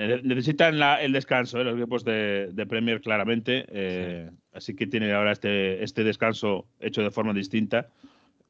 [0.00, 3.64] Eh, necesitan la, el descanso, eh, los equipos de, de Premier, claramente.
[3.68, 4.36] Eh, sí.
[4.52, 7.88] Así que tienen ahora este, este descanso hecho de forma distinta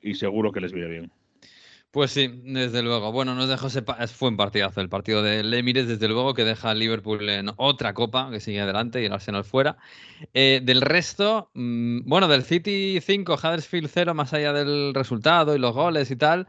[0.02, 1.10] y seguro que les viene bien.
[1.90, 3.12] Pues sí, desde luego.
[3.12, 6.70] Bueno, nos dejó ese fue un partidazo el partido del Emirates, desde luego, que deja
[6.70, 9.78] al Liverpool en otra copa, que sigue adelante y el Arsenal fuera.
[10.34, 15.58] Eh, del resto, mmm, bueno, del City 5, Huddersfield 0, más allá del resultado y
[15.58, 16.46] los goles y tal.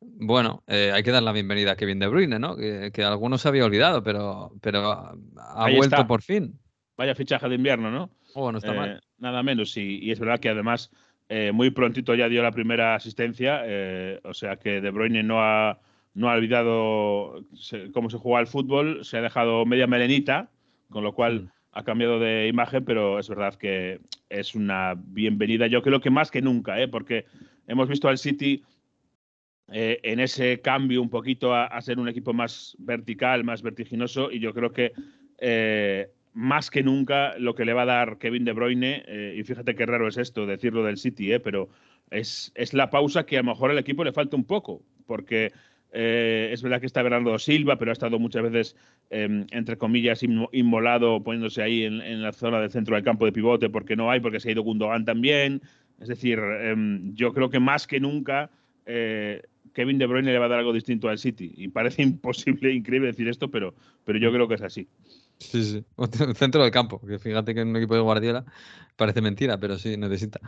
[0.00, 2.56] Bueno, eh, hay que dar la bienvenida a Kevin De Bruyne, ¿no?
[2.56, 6.06] Que, que algunos se había olvidado, pero, pero ha vuelto está.
[6.06, 6.58] por fin.
[6.96, 8.10] Vaya fichaje de invierno, ¿no?
[8.34, 9.00] Oh, no está Eh, mal.
[9.18, 10.90] Nada menos, y, y es verdad que además
[11.32, 15.40] eh, muy prontito ya dio la primera asistencia, eh, o sea que De Bruyne no
[15.40, 15.78] ha,
[16.12, 20.50] no ha olvidado se- cómo se juega al fútbol, se ha dejado media melenita,
[20.90, 21.48] con lo cual Mm.
[21.72, 26.30] ha cambiado de imagen, pero es verdad que es una bienvenida, yo creo que más
[26.32, 26.88] que nunca, ¿eh?
[26.88, 27.26] porque
[27.68, 28.64] hemos visto al City
[29.72, 34.32] eh, en ese cambio un poquito a, a, ser un equipo más vertical, más vertiginoso,
[34.32, 34.90] y yo creo que
[35.38, 39.42] eh, más que nunca lo que le va a dar Kevin De Bruyne, eh, y
[39.44, 41.68] fíjate qué raro es esto, decirlo del City, eh, pero
[42.10, 45.52] es, es, la pausa que a lo mejor al equipo le falta un poco, porque
[45.92, 48.76] eh, es verdad que está Bernardo Silva, pero ha estado muchas veces,
[49.10, 53.32] eh, entre comillas, inmolado, poniéndose ahí en, en, la zona del centro del campo de
[53.32, 55.62] pivote, porque no hay, porque se ha ido Gundogan también.
[56.00, 58.50] Es decir, em, yo creo que más que nunca
[58.86, 59.42] eh,
[59.74, 61.52] Kevin De Bruyne le va a dar algo distinto al City.
[61.56, 64.88] Y parece imposible, increíble decir esto, pero, pero yo creo que es así.
[65.40, 65.84] Sí, sí.
[66.34, 68.44] Centro del campo, que fíjate que en un equipo de Guardiola
[68.96, 70.40] parece mentira, pero sí necesita.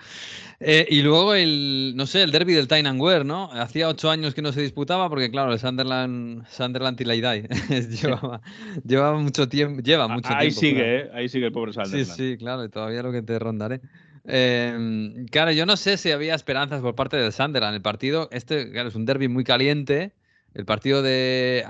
[0.61, 3.51] Eh, y luego el, no sé, el derby del Tyne and Wear, ¿no?
[3.51, 7.49] Hacía ocho años que no se disputaba porque, claro, el Sunderland, Sunderland y Laidai
[8.03, 8.43] llevaba,
[8.87, 10.61] llevaba mucho tiempo, lleva mucho ahí tiempo.
[10.61, 10.93] Sigue, claro.
[10.93, 11.11] ¿eh?
[11.15, 12.05] Ahí sigue el pobre Sunderland.
[12.05, 13.81] Sí, sí, claro, y todavía lo que te rondaré.
[14.25, 17.75] Eh, claro, yo no sé si había esperanzas por parte del Sunderland.
[17.75, 20.13] El partido, este, claro, es un derby muy caliente.
[20.55, 21.65] El partido de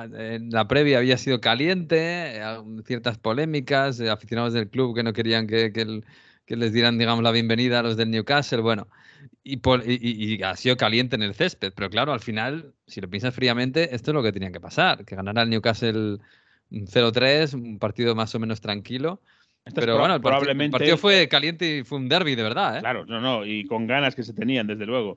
[0.50, 2.40] la previa había sido caliente,
[2.84, 6.04] ciertas polémicas, aficionados del club que no querían que, que, el,
[6.46, 8.60] que les dieran, digamos, la bienvenida a los del Newcastle.
[8.60, 8.88] Bueno,
[9.44, 13.08] y, y, y, ha sido caliente en el césped, pero claro, al final, si lo
[13.08, 16.18] piensas fríamente, esto es lo que tenía que pasar: que ganara el Newcastle
[16.70, 19.20] 0-3, un partido más o menos tranquilo.
[19.74, 20.72] Pero bueno, el, probablemente...
[20.72, 22.78] partido fue caliente y fue un derby de verdad.
[22.78, 22.80] ¿eh?
[22.80, 25.16] Claro, no, no, y con ganas que se tenían, desde luego.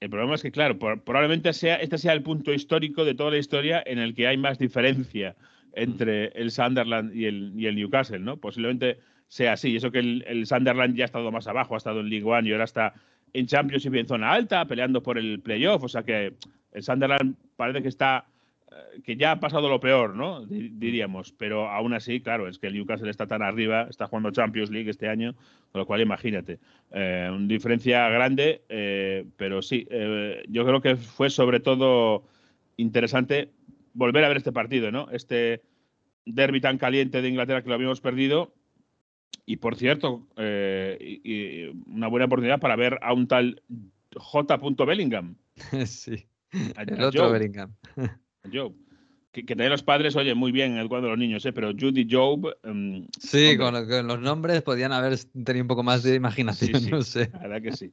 [0.00, 3.38] El problema es que, claro, probablemente sea, este sea el punto histórico de toda la
[3.38, 5.34] historia en el que hay más diferencia
[5.72, 8.36] entre el Sunderland y el, y el Newcastle, ¿no?
[8.36, 9.74] Posiblemente sea así.
[9.76, 12.48] Eso que el, el, Sunderland ya ha estado más abajo, ha estado en League One
[12.48, 12.94] y ahora está
[13.32, 15.82] en Champions y en zona alta, peleando por el playoff.
[15.82, 16.34] O sea que
[16.72, 18.26] el Sunderland parece que está
[19.02, 20.44] que ya ha pasado lo peor, ¿no?
[20.46, 21.32] Diríamos.
[21.32, 24.90] Pero aún así, claro, es que el Newcastle está tan arriba, está jugando Champions League
[24.90, 25.34] este año,
[25.72, 26.58] con lo cual imagínate.
[26.92, 32.24] Eh, una diferencia grande, eh, pero sí, eh, yo creo que fue sobre todo
[32.76, 33.50] interesante
[33.92, 35.08] volver a ver este partido, ¿no?
[35.10, 35.62] Este
[36.26, 38.54] derby tan caliente de Inglaterra que lo habíamos perdido.
[39.46, 43.62] Y por cierto, y, y una buena oportunidad para ver a un tal
[44.16, 44.56] J.
[44.86, 45.36] Bellingham.
[45.86, 46.26] Sí.
[46.76, 47.30] El otro.
[47.30, 47.74] Bellingham.
[48.52, 48.74] Job.
[49.32, 51.52] Que, que también los padres, oye, muy bien educando a los niños, ¿eh?
[51.52, 52.56] pero Judy Job.
[52.62, 56.84] Um, sí, con, con, los nombres podían haber tenido un poco más de imaginación, sí,
[56.84, 57.30] sí, no sé.
[57.32, 57.92] La verdad que sí.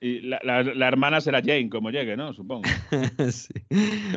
[0.00, 2.32] Y la, la, la, hermana será Jane, como llegue, ¿no?
[2.32, 2.68] Supongo.
[3.30, 3.54] sí.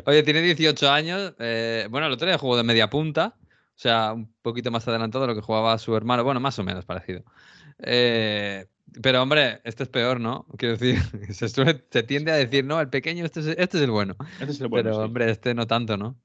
[0.06, 1.34] Oye, tiene 18 años.
[1.38, 5.22] Eh, bueno, el otro día jugó de media punta, o sea, un poquito más adelantado
[5.22, 6.24] de lo que jugaba su hermano.
[6.24, 7.22] Bueno, más o menos parecido.
[7.78, 8.66] Eh,
[9.02, 10.46] pero hombre, este es peor, ¿no?
[10.56, 10.98] Quiero decir,
[11.34, 14.16] se, suele, se, tiende a decir, no, el pequeño, este es, este es el bueno.
[14.40, 14.90] Este es el bueno.
[14.90, 15.02] Pero sí.
[15.02, 16.16] hombre, este no tanto, ¿no?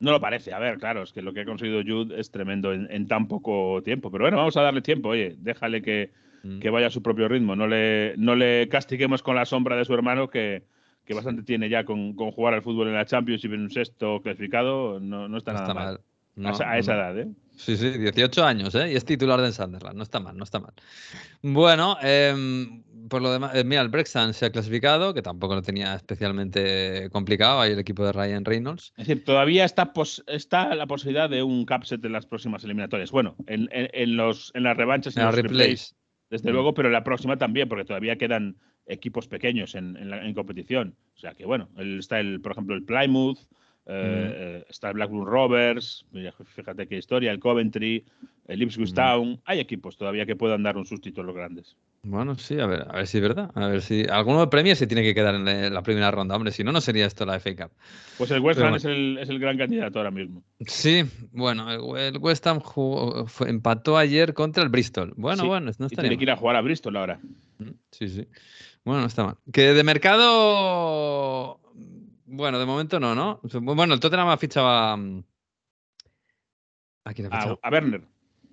[0.00, 0.52] No lo parece.
[0.52, 3.28] A ver, claro, es que lo que ha conseguido Jude es tremendo en, en tan
[3.28, 4.10] poco tiempo.
[4.10, 6.58] Pero bueno, vamos a darle tiempo, oye, déjale que, mm.
[6.58, 7.56] que, vaya a su propio ritmo.
[7.56, 10.64] No le, no le castiguemos con la sombra de su hermano, que,
[11.04, 13.70] que bastante tiene ya con, con, jugar al fútbol en la Champions y en un
[13.70, 15.00] sexto clasificado.
[15.00, 15.94] No, no está no nada está mal.
[15.94, 16.00] mal.
[16.36, 17.28] No, a, a, esa edad, ¿eh?
[17.56, 18.92] Sí, sí, 18 años, ¿eh?
[18.92, 19.96] Y es titular del Sunderland.
[19.96, 20.72] No está mal, no está mal.
[21.42, 22.34] Bueno, eh,
[23.08, 27.08] por lo demás, eh, mira, el Brexham se ha clasificado, que tampoco lo tenía especialmente
[27.12, 27.60] complicado.
[27.60, 28.92] Ahí el equipo de Ryan Reynolds.
[28.96, 33.10] Es decir, todavía está, pos está la posibilidad de un capset en las próximas eliminatorias.
[33.12, 35.52] Bueno, en, en, en los, en las revanchas y en los replays.
[35.52, 35.96] replays,
[36.30, 36.54] desde mm.
[36.54, 40.96] luego, pero en la próxima también, porque todavía quedan equipos pequeños en, en, competición.
[41.14, 43.38] O sea que bueno, está el, por ejemplo, el Plymouth,
[43.86, 44.70] eh, mm.
[44.70, 46.06] está el Blackburn Rovers,
[46.54, 48.04] fíjate qué historia, el Coventry,
[48.48, 48.94] el Ipswich mm.
[48.94, 49.40] Town.
[49.44, 51.76] Hay equipos todavía que puedan dar un sustito a los grandes.
[52.02, 53.50] Bueno, sí, a ver, a ver si es verdad.
[53.54, 56.52] A ver si alguno de premios se tiene que quedar en la primera ronda, hombre,
[56.52, 57.70] si no, no sería esto la FA Cup.
[58.18, 60.42] Pues el West Ham es, el, es, el, gran candidato ahora mismo.
[60.60, 62.60] Sí, bueno, el, West Ham
[63.46, 65.14] empató ayer contra el Bristol.
[65.16, 66.08] Bueno, bueno, no estaría.
[66.08, 67.20] tiene que ir a jugar a Bristol ahora.
[67.90, 68.26] Sí, sí.
[68.84, 69.36] Bueno, no está mal.
[69.50, 71.58] Que de mercado.
[72.26, 73.40] Bueno, de momento no, ¿no?
[73.60, 74.94] Bueno, el Tottenham ha fichado a.
[77.04, 77.60] ¿A quién ha fichado?
[77.62, 78.02] A, Werner.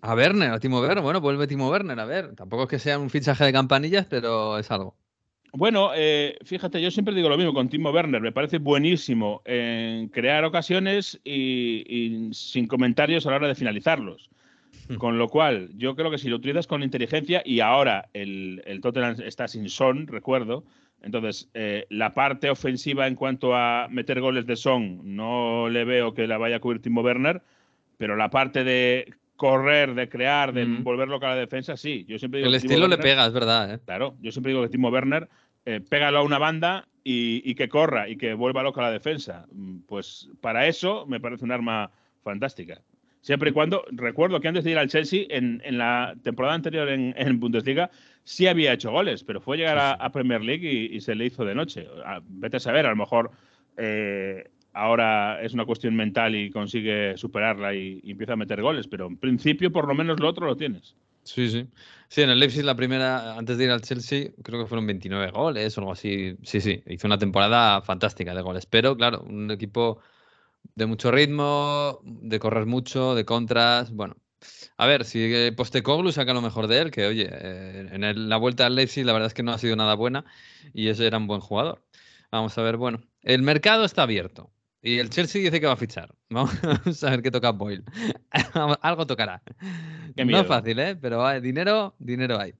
[0.02, 1.04] A Werner, a Timo Werner.
[1.04, 2.00] Bueno, vuelve Timo Werner.
[2.00, 4.96] A ver, tampoco es que sea un fichaje de campanillas, pero es algo.
[5.54, 8.22] Bueno, eh, fíjate, yo siempre digo lo mismo con Timo Werner.
[8.22, 14.30] Me parece buenísimo en crear ocasiones y sin comentarios a la hora de finalizarlos.
[14.88, 14.96] Hmm.
[14.96, 18.82] Con lo cual, yo creo que si lo utilizas con inteligencia, y ahora el, el
[18.82, 20.64] Tottenham está sin son, recuerdo,
[21.02, 26.14] entonces eh, la parte ofensiva en cuanto a meter goles de son, no le veo
[26.14, 27.42] que la vaya a cubrir Timo Werner,
[27.98, 30.84] pero la parte de correr, de crear, de hmm.
[30.84, 32.06] volver loca a la defensa, sí.
[32.08, 33.74] Yo siempre digo el estilo le pega, es verdad.
[33.74, 33.80] ¿eh?
[33.86, 35.28] Claro, yo siempre digo que Timo Werner
[35.66, 38.92] eh, pégalo a una banda y, y, que corra y que vuelva loca a la
[38.92, 39.48] defensa.
[39.52, 41.92] Mm, pues para eso me parece un arma
[42.24, 42.82] fantástica.
[43.22, 47.40] Siempre y cuando, recuerdo que antes de ir al Chelsea, en, la temporada anterior en,
[47.40, 47.92] Bundesliga,
[48.24, 51.54] sí había hecho goles, pero fue llegar a, Premier League y, se le hizo de
[51.54, 51.88] noche.
[52.28, 53.32] vete a saber, a lo mejor
[53.78, 59.06] eh, ahora es una cuestión mental y consigue superarla y, empieza a meter goles, pero
[59.06, 60.96] en principio por lo menos lo otro lo tienes.
[61.24, 61.68] Sí, sí.
[62.08, 65.32] Sí, en el Leipzig la primera, antes de ir al Chelsea, creo que fueron 29
[65.32, 66.36] goles o algo así.
[66.42, 68.66] Sí, sí, hizo una temporada fantástica de goles.
[68.66, 70.00] Pero claro, un equipo
[70.76, 73.92] de mucho ritmo, de correr mucho, de contras.
[73.92, 74.16] Bueno,
[74.78, 78.66] a ver, si Postecoglou saca lo mejor de él, que oye, eh, en la vuelta
[78.66, 80.26] al Leipzig la verdad es que no ha sido nada buena
[80.74, 81.84] y ese era un buen jugador.
[82.32, 85.78] Vamos a ver, bueno, el mercado está abierto y el Chelsea dice que va a
[85.78, 86.16] fichar.
[86.30, 87.84] Vamos a ver qué toca Boyle.
[88.82, 89.42] Algo tocará.
[90.16, 90.96] No es fácil, ¿eh?
[90.96, 92.54] Pero hay dinero, dinero hay.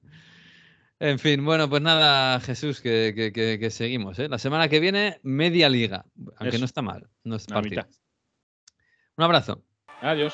[1.02, 4.20] En fin, bueno, pues nada, Jesús, que, seguimos.
[4.20, 4.28] ¿eh?
[4.28, 6.04] La semana que viene, media liga,
[6.36, 7.08] aunque no está mal.
[7.24, 7.88] No es partido.
[9.16, 9.64] Un abrazo.
[10.00, 10.32] Adiós.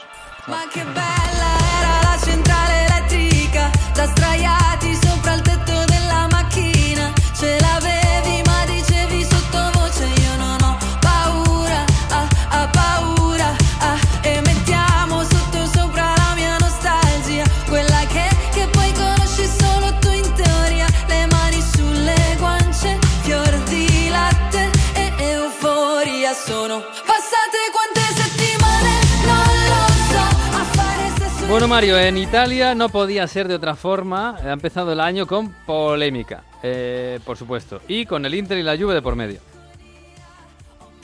[31.59, 34.37] Bueno, Mario, en Italia no podía ser de otra forma.
[34.37, 38.79] Ha empezado el año con polémica, eh, por supuesto, y con el Inter y la
[38.79, 39.41] Juve de por medio.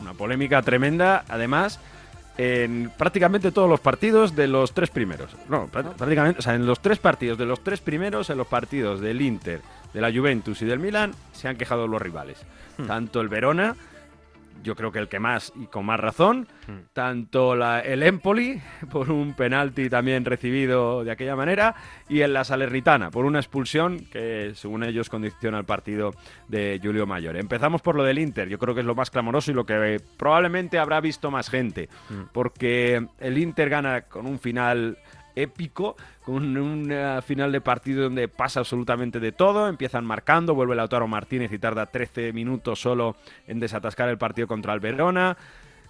[0.01, 1.81] Una polémica tremenda, además,
[2.39, 5.33] en prácticamente todos los partidos de los tres primeros.
[5.49, 9.01] No, prácticamente, o sea, en los tres partidos de los tres primeros, en los partidos
[9.01, 9.61] del Inter,
[9.93, 12.39] de la Juventus y del Milan, se han quejado los rivales.
[12.79, 12.87] Hmm.
[12.87, 13.75] Tanto el Verona
[14.65, 16.89] yo creo que el que más y con más razón, hmm.
[16.93, 21.77] tanto la, el Empoli por un penalti también recibido de aquella manera
[22.09, 26.13] y en la Salernitana por una expulsión que según ellos condiciona el partido
[26.49, 27.37] de Julio Mayor.
[27.37, 30.01] Empezamos por lo del Inter, yo creo que es lo más clamoroso y lo que
[30.17, 32.23] probablemente habrá visto más gente, hmm.
[32.33, 34.99] porque el Inter gana con un final
[35.37, 36.93] épico, con un
[37.23, 41.87] final de partido donde pasa absolutamente de todo, empiezan marcando, vuelve Lautaro Martínez y tarda
[41.87, 43.17] 13 minutos solo
[43.47, 45.37] en desatascar el partido contra el Verona,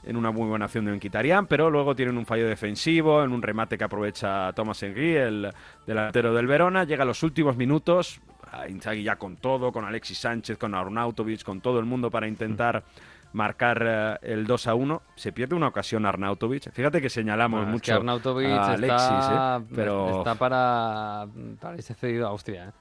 [0.04, 3.42] en una muy buena acción de Enquitarián, pero luego tienen un fallo defensivo, en un
[3.42, 5.50] remate que aprovecha Thomas Henry, el
[5.86, 8.20] delantero del Verona, llega a los últimos minutos,
[8.68, 12.84] Inzaghi ya con todo, con Alexis Sánchez, con Arnautovic, con todo el mundo para intentar
[13.34, 15.02] marcar eh, el 2 a 1.
[15.16, 16.72] Se pierde una ocasión Arnautovic.
[16.72, 19.66] Fíjate que señalamos mucho a Alexis, está, ¿eh?
[19.74, 21.26] pero está para,
[21.60, 22.72] para irse cedido a Austria.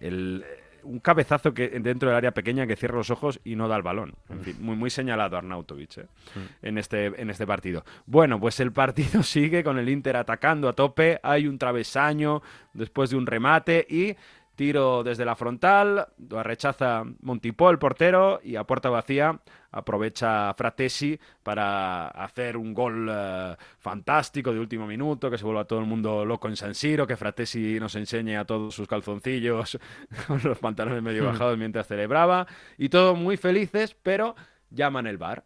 [0.00, 0.42] ¿eh?
[0.82, 3.82] un cabezazo que dentro del área pequeña que cierra los ojos y no da el
[3.82, 4.14] balón.
[4.28, 6.40] En fin, muy, muy señalado Arnautovic mm.
[6.62, 7.84] en, este, en este partido.
[8.06, 11.20] Bueno, pues el partido sigue con el Inter atacando a tope.
[11.22, 12.40] Hay un travesaño
[12.72, 14.16] después de un remate y
[14.56, 19.38] Tiro desde la frontal, lo rechaza Montipó, el portero, y a puerta vacía
[19.70, 25.78] aprovecha Fratesi para hacer un gol eh, fantástico de último minuto, que se vuelva todo
[25.78, 29.78] el mundo loco en San Siro, que Fratesi nos enseñe a todos sus calzoncillos
[30.26, 31.26] con los pantalones medio hmm.
[31.26, 32.46] bajados mientras celebraba,
[32.78, 34.34] y todos muy felices, pero
[34.70, 35.44] llaman el bar.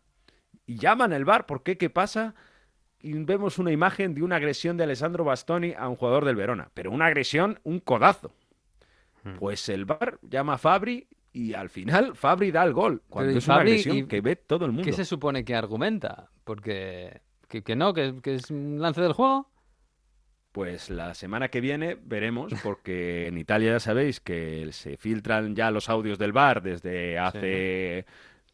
[0.65, 1.77] Y llaman el bar, ¿por qué?
[1.77, 2.35] ¿Qué pasa?
[3.03, 6.71] y vemos una imagen de una agresión de Alessandro Bastoni a un jugador del Verona,
[6.75, 8.33] pero una agresión, un codazo.
[9.25, 9.37] Hmm.
[9.39, 13.03] Pues el VAR llama a Fabri y al final Fabri da el gol.
[13.09, 14.85] Cuando Pero, ¿y es una agresión y que ve todo el mundo.
[14.85, 16.31] ¿Qué se supone que argumenta?
[16.45, 19.51] Porque que, que no, que, que es un lance del juego.
[20.53, 25.71] Pues la semana que viene veremos, porque en Italia ya sabéis que se filtran ya
[25.71, 28.05] los audios del bar desde hace,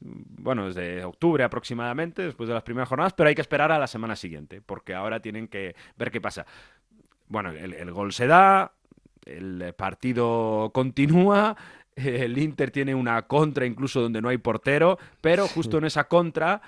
[0.01, 3.87] bueno, desde octubre aproximadamente, después de las primeras jornadas, pero hay que esperar a la
[3.87, 6.45] semana siguiente, porque ahora tienen que ver qué pasa.
[7.29, 8.76] Bueno, el, el gol se da,
[9.27, 11.57] el partido continúa,
[11.97, 16.63] el Inter tiene una contra incluso donde no hay portero, pero justo en esa contra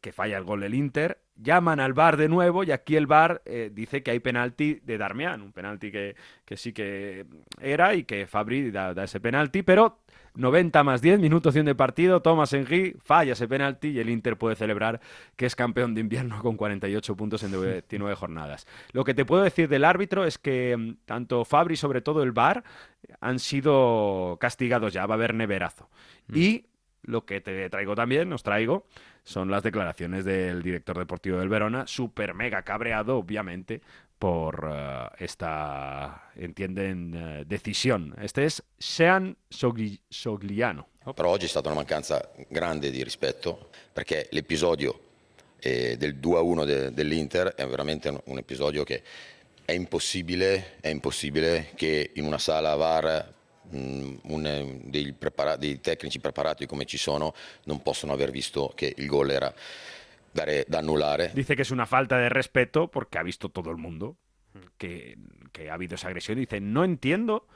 [0.00, 3.42] que falla el gol del Inter, llaman al VAR de nuevo y aquí el VAR
[3.44, 7.26] eh, dice que hay penalti de Darmian, un penalti que, que sí que
[7.60, 10.00] era y que Fabri da, da ese penalti, pero
[10.36, 14.36] 90 más 10, minutos 100 de partido, Thomas Henry falla ese penalti y el Inter
[14.36, 15.00] puede celebrar
[15.36, 18.66] que es campeón de invierno con 48 puntos en 19 jornadas.
[18.92, 22.32] Lo que te puedo decir del árbitro es que mm, tanto Fabri, sobre todo el
[22.32, 22.64] VAR,
[23.20, 25.88] han sido castigados ya, va a haber neverazo.
[26.32, 26.66] Y
[27.02, 28.86] lo que te traigo también, os traigo,
[29.22, 33.80] son las declaraciones del director deportivo del Verona, súper mega cabreado, obviamente,
[34.18, 38.14] por uh, esta, entienden, uh, decisión.
[38.20, 40.88] Este es Sean Sogli Sogliano.
[41.14, 45.00] Però oggi è stata una mancanza grande di rispetto perché l'episodio
[45.60, 49.02] eh, del 2-1 de dell'Inter è veramente un, un episodio che
[49.64, 53.34] è impossibile, è impossibile che in una sala VAR
[53.70, 55.14] un, dei,
[55.58, 59.52] dei, tecnici preparati come ci sono non possono aver visto che il gol era
[60.36, 61.32] da annullare.
[61.34, 64.16] Dice que es una falta de respeto porque ha visto todo el mundo
[64.78, 65.18] que,
[65.52, 66.38] que ha habido esa agresión.
[66.38, 67.46] Dice, no entiendo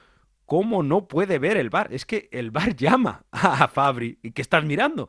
[0.46, 1.92] cómo no puede ver el bar.
[1.92, 5.08] Es que el bar llama a Fabri y que estás mirando.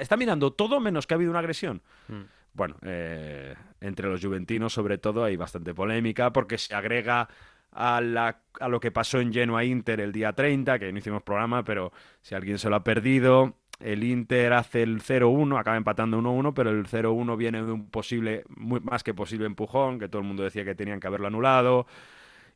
[0.00, 1.82] Está mirando todo menos que ha habido una agresión.
[2.08, 2.22] Mm.
[2.52, 7.28] Bueno, eh, entre los juventinos sobre todo hay bastante polémica porque se agrega
[7.70, 11.22] a, la, a, lo que pasó en Genoa Inter el día 30, que no hicimos
[11.22, 11.92] programa, pero
[12.22, 16.70] si alguien se lo ha perdido, el Inter hace el 0-1, acaba empatando 1-1, pero
[16.70, 20.42] el 0-1 viene de un posible, muy, más que posible empujón, que todo el mundo
[20.42, 21.86] decía que tenían que haberlo anulado.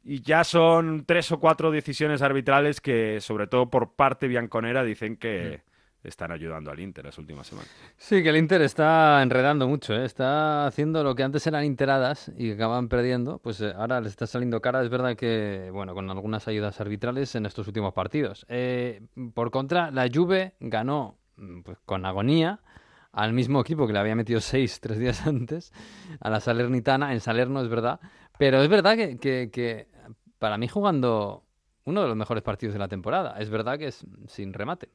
[0.02, 5.16] Y ya son tres o cuatro decisiones arbitrales que, sobre todo por parte bianconera, dicen
[5.16, 5.60] que,
[6.02, 7.70] están ayudando al Inter las últimas semanas.
[7.96, 10.04] Sí, que el Inter está enredando mucho, ¿eh?
[10.04, 14.26] está haciendo lo que antes eran interadas y acaban perdiendo, pues eh, ahora les está
[14.26, 14.82] saliendo cara.
[14.82, 18.46] Es verdad que, bueno, con algunas ayudas arbitrales en estos últimos partidos.
[18.48, 19.02] Eh,
[19.34, 22.60] por contra, la Juve ganó mm, pues, con agonía
[23.12, 25.72] al mismo equipo que le había metido seis tres días antes,
[26.20, 28.00] a la Salernitana, en Salerno, es verdad.
[28.38, 29.88] Pero es verdad que, que, que
[30.38, 31.44] para mí jugando
[31.84, 33.36] uno de los mejores partidos de la temporada.
[33.38, 34.88] Es verdad que es sin remate.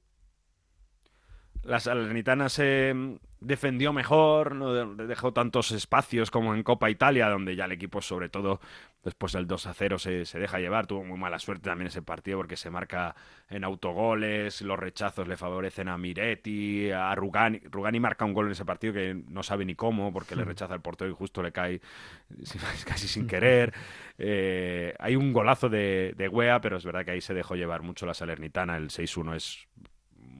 [1.65, 2.93] La Salernitana se
[3.39, 8.29] defendió mejor, no dejó tantos espacios como en Copa Italia, donde ya el equipo, sobre
[8.29, 8.59] todo
[9.03, 10.85] después del 2 a 0, se, se, deja llevar.
[10.85, 13.15] Tuvo muy mala suerte también ese partido porque se marca
[13.49, 17.59] en autogoles, los rechazos le favorecen a Miretti, a Rugani.
[17.65, 20.75] Rugani marca un gol en ese partido que no sabe ni cómo, porque le rechaza
[20.75, 21.81] el portero y justo le cae
[22.85, 23.73] casi sin querer.
[24.19, 27.81] Eh, hay un golazo de, de Wea, pero es verdad que ahí se dejó llevar
[27.81, 28.77] mucho la Salernitana.
[28.77, 29.67] El 6-1 es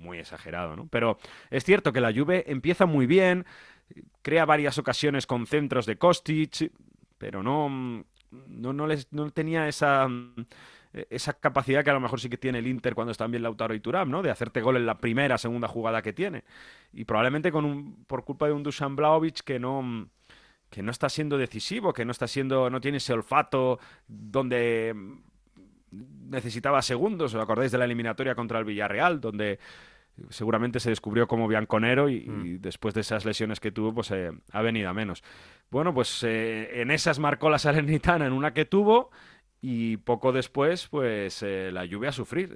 [0.06, 0.88] muy exagerado, ¿no?
[0.88, 1.18] Pero
[1.50, 3.46] es cierto que la Juve empieza muy bien,
[4.22, 6.72] crea varias ocasiones con centros de Kostic,
[7.18, 7.70] pero no,
[8.48, 10.08] no, no, les, no tenía esa,
[11.10, 13.74] esa capacidad que a lo mejor sí que tiene el Inter cuando está bien Lautaro
[13.74, 14.22] y Turam, ¿no?
[14.22, 16.44] De hacerte gol en la primera, segunda jugada que tiene.
[16.94, 20.10] Y probablemente con un, por culpa de un Dusan Blaovic que no
[20.70, 24.94] que no está siendo decisivo, que no está siendo, no tiene ese olfato donde
[25.92, 27.34] necesitaba segundos.
[27.34, 29.60] ¿Os acordáis de la eliminatoria contra el Villarreal, donde
[30.30, 32.46] seguramente se descubrió como bianconero y, mm.
[32.46, 35.24] y, después de esas lesiones que tuvo, pues eh, ha venido a menos.
[35.70, 39.12] Bueno, pues eh, en esas marcó la Salernitana en una que tuvo
[39.62, 42.56] y poco después, pues eh, la lluvia a sufrir.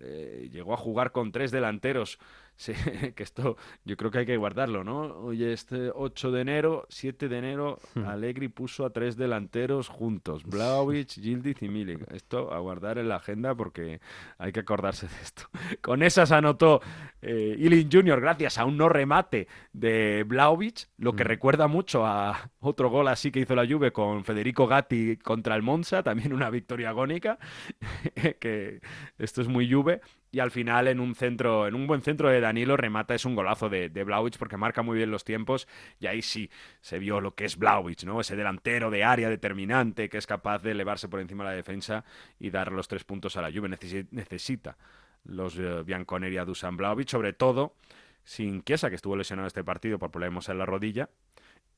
[0.51, 2.20] llegó a jugar con tres delanteros
[2.60, 2.74] Sí,
[3.16, 3.55] que esto
[3.86, 4.99] yo creo que hay que guardarlo, ¿no?
[5.20, 8.05] Oye, este 8 de enero, 7 de enero, hmm.
[8.05, 12.12] Allegri puso a tres delanteros juntos, Blaovic, Gildiz y Milik.
[12.12, 14.01] Esto a guardar en la agenda porque
[14.38, 15.43] hay que acordarse de esto.
[15.82, 16.82] Con esas anotó
[17.22, 21.28] eh, Ilin Junior gracias a un no remate de Blaovic, lo que hmm.
[21.28, 25.62] recuerda mucho a otro gol así que hizo la Juve con Federico Gatti contra el
[25.62, 27.39] Monza, también una victoria agónica,
[28.41, 28.82] que
[29.18, 30.01] esto es muy Juve
[30.32, 33.36] y al final en un centro, en un buen centro de Danilo remata es un
[33.36, 34.05] golazo de, de
[34.38, 35.67] porque marca muy bien los tiempos
[35.99, 36.49] y ahí sí
[36.82, 38.21] se vio lo que es Blauwich, ¿no?
[38.21, 42.03] Ese delantero de área determinante que es capaz de elevarse por encima de la defensa
[42.39, 43.69] y dar los tres puntos a la Juve.
[43.69, 44.77] necesita
[45.25, 47.75] los uh, Bianconeri a Dusan Blauwich, sobre todo
[48.23, 51.09] sin Chiesa, que estuvo lesionado este partido por problemas en la rodilla.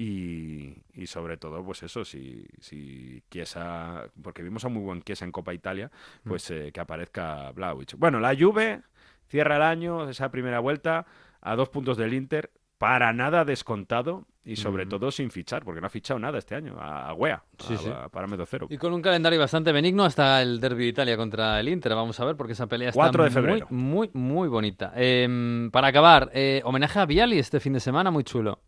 [0.03, 5.31] Y, sobre todo, pues eso, si, si Chiesa, porque vimos a muy buen Chiesa en
[5.31, 5.91] Copa Italia,
[6.23, 6.29] mm.
[6.29, 7.95] pues eh, que aparezca Blauwich.
[7.97, 8.81] Bueno, la Juve
[9.27, 11.05] cierra el año, esa primera vuelta,
[11.41, 15.87] a dos puntos del Inter, para nada descontado y sobre todo sin fichar, porque no
[15.87, 18.67] ha fichado nada este año, a Wea, sí, a, parámetro cero.
[18.71, 22.19] Y con un calendario bastante benigno hasta el Derby de Italia contra el Inter, vamos
[22.19, 23.67] a ver, porque esa pelea está de febrero.
[23.69, 24.93] Muy, muy, muy bonita.
[24.95, 28.59] Em, para acabar, eh, homenaje a Viali este fin de semana, muy chulo.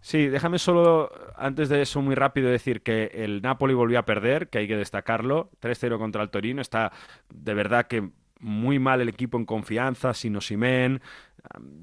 [0.00, 4.48] Sí, déjame solo, antes de eso, muy rápido decir que el Napoli volvió a perder,
[4.48, 5.50] que hay que destacarlo.
[5.60, 6.62] 3-0 contra el Torino.
[6.62, 6.92] Está
[7.32, 11.00] de verdad que muy mal el equipo en confianza, sin Osimen.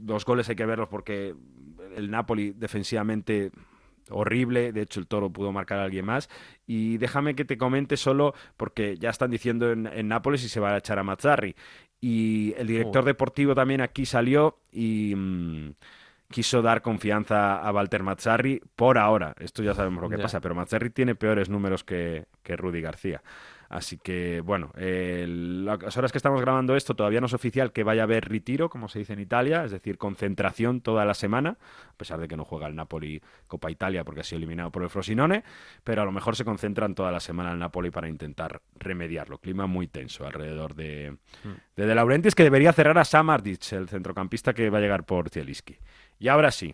[0.06, 1.36] Los goles hay que verlos porque
[1.96, 3.52] el Napoli defensivamente
[4.10, 6.30] horrible, de hecho el Toro pudo marcar a alguien más.
[6.66, 10.74] Y déjame que te comente solo, porque ya están diciendo en, Nápoles y se va
[10.74, 11.56] a echar a Mazzarri.
[12.00, 15.14] Y el director deportivo también aquí salió y...
[15.16, 15.74] Mm,
[16.34, 19.36] quiso dar confianza a Walter Mazzarri por ahora.
[19.40, 23.22] Esto ya sabemos lo que pasa, pero Mazzarri tiene peores números que, que Rudy García.
[23.74, 28.02] Así que, bueno, las horas que estamos grabando esto todavía no es oficial que vaya
[28.02, 31.58] a haber retiro, como se dice en Italia, es decir, concentración toda la semana,
[31.90, 34.84] a pesar de que no juega el Napoli Copa Italia porque ha sido eliminado por
[34.84, 35.44] el Frosinone,
[35.84, 39.40] pero a lo mejor se concentran toda la semana el Napoli para intentar remediarlo.
[39.40, 41.50] Clima muy tenso alrededor de, mm.
[41.76, 45.32] de De Laurentiis, que debería cerrar a Samardic, el centrocampista que va a llegar por
[45.32, 45.80] Zielinski.
[46.24, 46.74] Y ahora sí,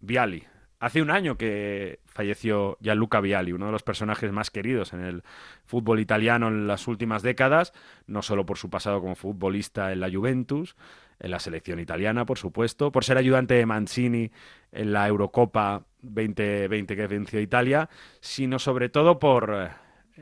[0.00, 0.44] Viali.
[0.78, 5.22] Hace un año que falleció Gianluca Viali, uno de los personajes más queridos en el
[5.64, 7.72] fútbol italiano en las últimas décadas,
[8.06, 10.76] no solo por su pasado como futbolista en la Juventus,
[11.18, 14.30] en la selección italiana, por supuesto, por ser ayudante de Mancini
[14.70, 17.88] en la Eurocopa 2020 que venció Italia,
[18.20, 19.70] sino sobre todo por eh,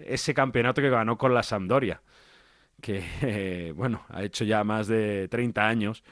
[0.06, 2.00] ese campeonato que ganó con la Sampdoria,
[2.80, 6.04] que, bueno, ha hecho ya más de 30 años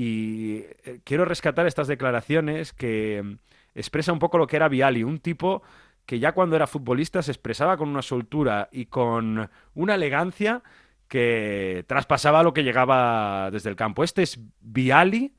[0.00, 3.34] y eh, quiero rescatar estas declaraciones que mm,
[3.74, 5.60] expresa un poco lo que era Viali, un tipo
[6.06, 10.62] que ya cuando era futbolista se expresaba con una soltura y con una elegancia
[11.08, 14.04] que traspasaba lo que llegaba desde el campo.
[14.04, 15.34] Este es Viali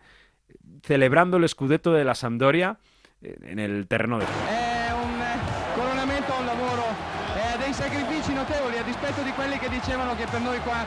[0.84, 2.80] celebrando el escudeto de la Sampdoria
[3.22, 4.26] eh, en el terreno de.
[9.20, 10.86] Dispetto di quelli che dicevano che per noi qua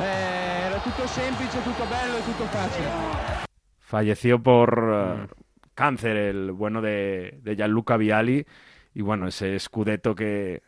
[0.00, 2.84] eh, era tutto semplice, tutto bello e tutto fácil.
[3.78, 5.28] Falleció por uh,
[5.74, 8.44] cáncer el bueno de, de Gianluca Viali
[8.94, 10.62] y bueno, ese escudeto que,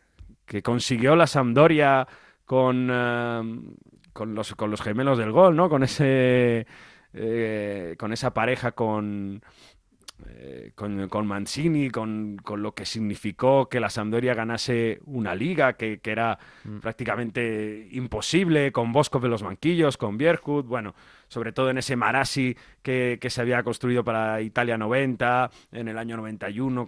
[0.45, 2.07] que consiguió la Sampdoria
[2.45, 3.75] con, uh,
[4.13, 5.69] con, los, con los gemelos del gol, ¿no?
[5.69, 6.67] Con ese...
[7.19, 9.41] Eh, con esa pareja con,
[10.29, 16.37] eh, con, Mancini, con, lo que significó que la Sampdoria ganase una liga, que, era
[16.63, 16.79] mm.
[16.79, 20.95] prácticamente imposible, con Bosco de los banquillos, con Bierhut, bueno,
[21.27, 26.17] sobre todo en ese Marassi que, se había construido para Italia 90, en el año
[26.17, 26.87] 91,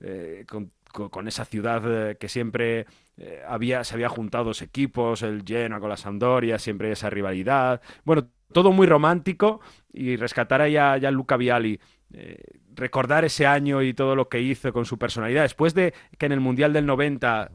[0.00, 2.86] eh, con, con, esa ciudad eh, que siempre
[3.48, 7.80] había, se había juntado dos equipos, el Genoa con la Sampdoria, siempre esa rivalidad.
[8.04, 9.60] Bueno, todo muy romántico
[9.92, 11.78] y rescatar a ya, ya Luca Viali
[12.16, 12.38] eh,
[12.74, 15.42] recordar ese año y todo lo que hizo con su personalidad.
[15.42, 17.50] Después de que en el Mundial del 90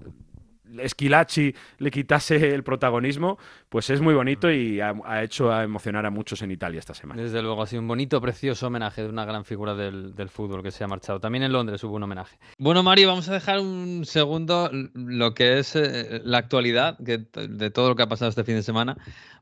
[0.78, 3.38] Esquilachi le quitase el protagonismo,
[3.70, 7.22] pues es muy bonito y ha, hecho a emocionar a muchos en Italia esta semana.
[7.22, 10.72] Desde luego, ha sido un bonito, precioso homenaje de una gran figura del, fútbol que
[10.72, 11.20] se ha marchado.
[11.20, 12.38] También en Londres hubo un homenaje.
[12.57, 17.89] Bueno, Mario, vamos a dejar un segundo lo que es eh, la actualidad de todo
[17.89, 18.97] lo que ha pasado este fin de semana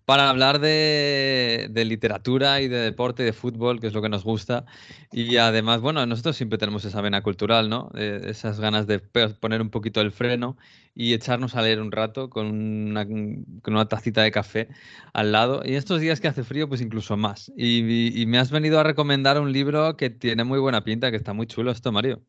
[0.08, 4.64] para hablar de, literatura y de deporte, de fútbol, que es lo que nos gusta.
[5.12, 7.91] Y además, bueno, nosotros siempre tenemos esa vena cultural, ¿no?
[7.93, 10.55] Eh, esas ganas de poner un poquito el freno
[10.95, 14.70] y echarnos a leer un rato con una, con tacita de café
[15.12, 15.62] al lado.
[15.66, 17.51] Y estos días que hace frío, pues incluso más.
[17.58, 21.18] Y, y me has venido a recomendar un libro que tiene muy buena pinta, que
[21.18, 22.22] está muy chulo esto, Mario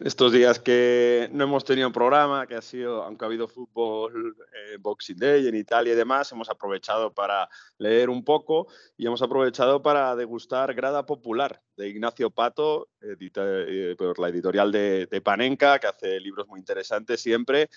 [0.00, 4.76] estos días que no hemos tenido programa, que ha sido, aunque ha habido fútbol, eh,
[4.78, 9.82] Boxing Day en Italia y demás, hemos aprovechado para leer un poco y hemos aprovechado
[9.82, 15.86] para degustar Grada Popular de Ignacio Pato, eh, por la editorial de, de Panenka, que
[15.86, 17.68] hace libros muy interesantes siempre,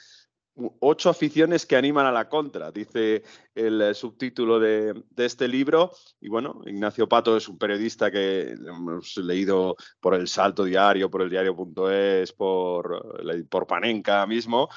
[0.80, 3.24] ocho aficiones que animan a la contra, dice
[3.56, 5.92] el eh, subtítulo de, este libro.
[6.20, 11.22] Y bueno, Ignacio Pato es un periodista que hemos leído por el Salto Diario, por
[11.22, 14.70] el diario.es, por, eh, por Panenka mismo.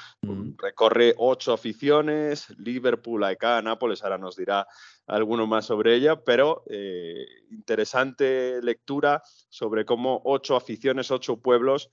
[0.57, 4.67] Recorre ocho aficiones, Liverpool, acá, Nápoles, ahora nos dirá
[5.07, 11.89] alguno más sobre ella, pero eh, interesante lectura sobre cómo ocho aficiones, ocho pueblos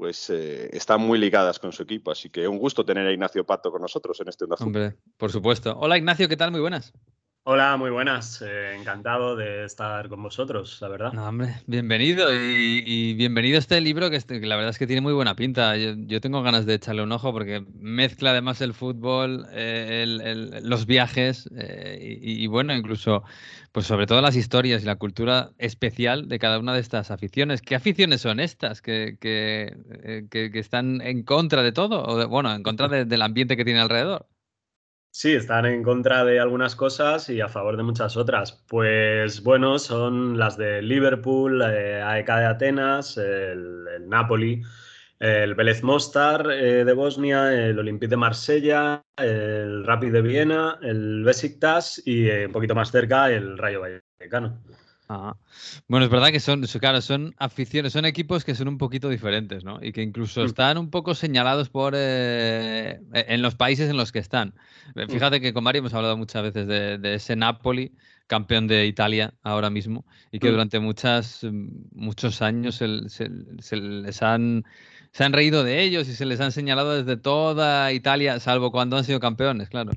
[0.00, 2.10] pues eh, están muy ligadas con su equipo.
[2.10, 5.30] Así que un gusto tener a Ignacio Pato con nosotros en este Onda Hombre, por
[5.30, 5.76] supuesto.
[5.78, 6.50] Hola Ignacio, ¿qué tal?
[6.50, 6.94] Muy buenas.
[7.42, 8.42] Hola, muy buenas.
[8.42, 11.16] Eh, encantado de estar con vosotros, la verdad.
[11.16, 15.14] Hombre, bienvenido y, bienvenido a este libro este, que, la verdad es que tiene muy
[15.14, 15.74] buena pinta.
[15.78, 20.04] Yo, tengo ganas de echarle un ojo porque mezcla además el fútbol, eh,
[20.62, 23.24] los viajes eh, y, bueno, incluso,
[23.72, 27.62] pues sobre todo las historias y la cultura especial de cada una de estas aficiones.
[27.62, 32.04] ¿Qué aficiones son estas que, que, están en contra de todo?
[32.04, 34.26] O bueno, en contra del ambiente que tiene alrededor.
[35.12, 38.52] Sí, están en contra de algunas cosas y a favor de muchas otras.
[38.68, 44.62] Pues bueno, son las de Liverpool, eh, AEK de Atenas, el, Napoli,
[45.18, 51.24] el Vélez Mostar eh, de Bosnia, el Olympique de Marsella, el Rapid de Viena, el
[51.24, 54.62] Besiktas y eh, un poquito más cerca el Rayo Vallecano.
[55.88, 59.64] Bueno, es verdad que son, claro, son aficiones, son equipos que son un poquito diferentes,
[59.64, 59.82] ¿no?
[59.82, 60.46] Y que incluso mm.
[60.46, 64.54] están un poco señalados por eh, e, en los países en los que están.
[64.94, 65.10] Eh, mm.
[65.10, 67.92] Fíjate que con Mario hemos hablado muchas veces de, ese Napoli,
[68.28, 70.52] campeón de Italia ahora mismo, y que mm.
[70.52, 71.44] durante muchas,
[71.92, 72.86] muchos años se,
[73.76, 74.64] les han
[75.12, 78.96] se han reído de ellos y se les han señalado desde toda Italia, salvo cuando
[78.96, 79.90] han sido campeones, claro.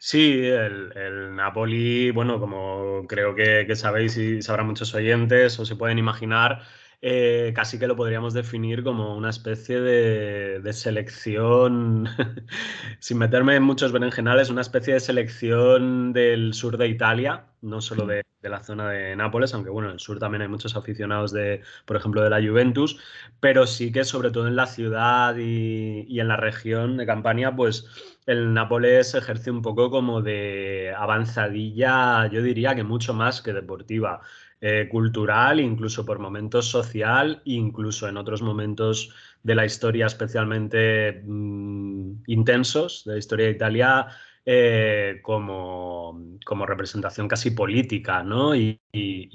[0.00, 5.74] Sí, el, Napoli, bueno, como creo que, que, sabéis y sabrán muchos oyentes o se
[5.74, 6.62] pueden imaginar,
[7.00, 12.06] eh, casi que lo podríamos definir como una especie de, selección,
[13.00, 18.06] sin meterme en muchos berenjenales, una especie de selección del sur de Italia, no solo
[18.06, 21.62] de, la zona de Nápoles, aunque bueno, en el sur también hay muchos aficionados de,
[21.86, 22.98] por ejemplo, de la Juventus,
[23.40, 27.54] pero sí que sobre todo en la ciudad y, y en la región de Campania,
[27.54, 33.52] pues el Nápoles ejerce un poco como de avanzadilla, yo diría que mucho más que
[33.52, 34.20] deportiva.
[34.60, 42.24] Eh, cultural, incluso por momentos social, incluso en otros momentos de la historia especialmente mm,
[42.26, 44.08] intensos de la historia de Italia,
[44.44, 48.56] eh, como, como, representación casi política, ¿no?
[48.56, 48.80] Y,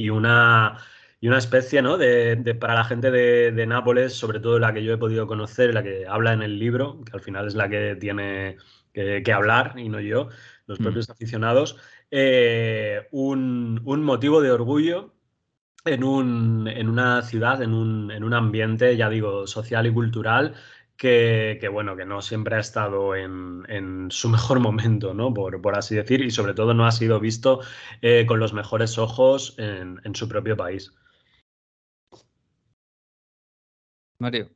[0.10, 0.78] una,
[1.22, 1.98] y una especie, ¿no?
[1.98, 5.84] De, para la gente de, Nápoles, sobre todo la que yo he podido conocer, la
[5.84, 8.58] que habla en el libro, que al final es la que tiene
[8.94, 10.30] que, hablar y no yo,
[10.68, 10.84] los mm.
[10.84, 11.78] propios aficionados,
[12.12, 15.14] eh, un, motivo de orgullo
[15.86, 20.56] en, un, en una ciudad, en un, en un, ambiente, ya digo, social y cultural
[20.96, 25.34] que, bueno, que no siempre ha estado en, su mejor momento, ¿no?
[25.34, 27.62] Por, por, así decir, y sobre todo no ha sido visto
[28.02, 30.94] eh, con los mejores ojos en, en su propio país.
[34.20, 34.50] Mario.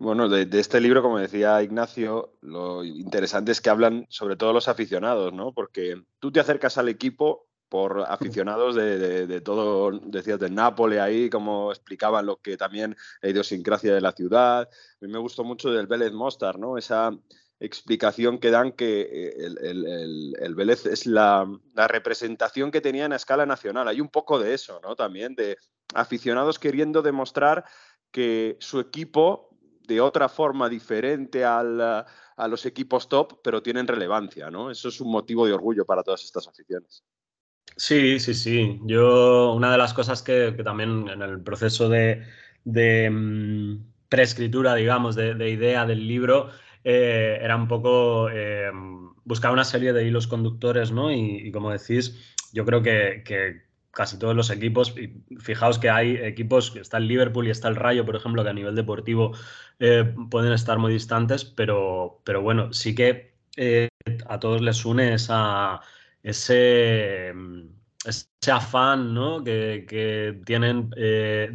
[0.00, 4.68] Bueno, de, este libro, como decía Ignacio, lo interesante es que hablan sobre todo los
[4.68, 5.52] aficionados, ¿no?
[5.52, 11.72] Porque tú te acercas al equipo por aficionados de, todo, decías, de Nápoles ahí, como
[11.72, 14.68] explicaban lo que también la idiosincrasia de la ciudad.
[14.68, 16.78] A mí me gustó mucho del Vélez Mostar, ¿no?
[16.78, 17.10] Esa
[17.58, 21.44] explicación que dan que eh, el, el, Vélez es la,
[21.74, 23.88] la, representación que tenía en escala nacional.
[23.88, 24.94] Hay un poco de eso, ¿no?
[24.94, 25.58] También de
[25.92, 27.64] aficionados queriendo demostrar
[28.12, 29.47] que su equipo
[29.88, 32.04] de otra forma diferente a
[32.46, 34.70] los equipos top, pero tienen relevancia, ¿no?
[34.70, 37.02] Eso es un motivo de orgullo para todas estas aficiones.
[37.74, 38.80] Sí, sí, sí.
[38.84, 42.22] Yo, una de las cosas que, también en el proceso de,
[42.64, 43.76] de mm,
[44.08, 46.50] preescritura, digamos, de, idea del libro,
[46.84, 48.70] eh, era un poco eh,
[49.24, 51.10] buscar una serie de hilos conductores, ¿no?
[51.10, 53.67] Y, como decís, yo creo que, que
[53.98, 54.94] casi todos los equipos.
[55.40, 58.52] Fijaos que hay equipos, está el Liverpool y está el Rayo, por ejemplo, que a
[58.52, 59.32] nivel deportivo
[59.80, 63.88] eh, pueden estar muy distantes, pero, pero bueno, sí que eh,
[64.28, 65.80] a todos les une esa,
[66.22, 67.34] ese,
[68.04, 69.42] ese afán ¿no?
[69.42, 70.94] que, tienen.
[70.96, 71.52] Eh,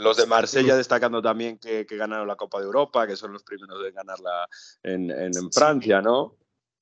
[0.00, 3.84] Los de Marsella destacando también que, ganaron la Copa de Europa, que son los primeros
[3.84, 4.48] en ganarla
[4.84, 6.36] en, en Francia, ¿no?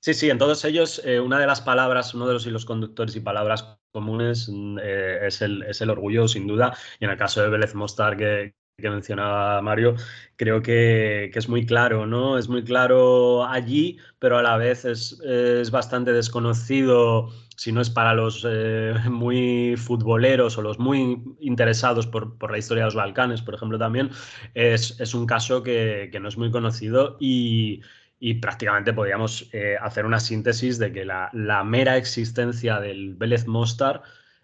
[0.05, 3.21] Sí, sí, en todos ellos una de las palabras, uno de los hilos conductores y
[3.21, 6.77] palabras comunes mm, eh, es, el, es, el, orgullo, sin duda.
[7.01, 9.95] Y en el caso de Vélez Mostar, que, que mencionaba Mario,
[10.37, 12.37] creo que, que, es muy claro, ¿no?
[12.37, 17.89] Es muy claro allí, pero a la vez es, es bastante desconocido, si no es
[17.89, 22.95] para los eh, muy futboleros o los muy interesados por, por, la historia de los
[22.95, 24.11] Balcanes, por ejemplo, también,
[24.53, 27.81] es, es un caso que, que no es muy conocido y
[28.25, 31.31] y prácticamente podríamos eh, hacer una síntesis de que la,
[31.63, 34.01] mera existencia del Vélez Mostar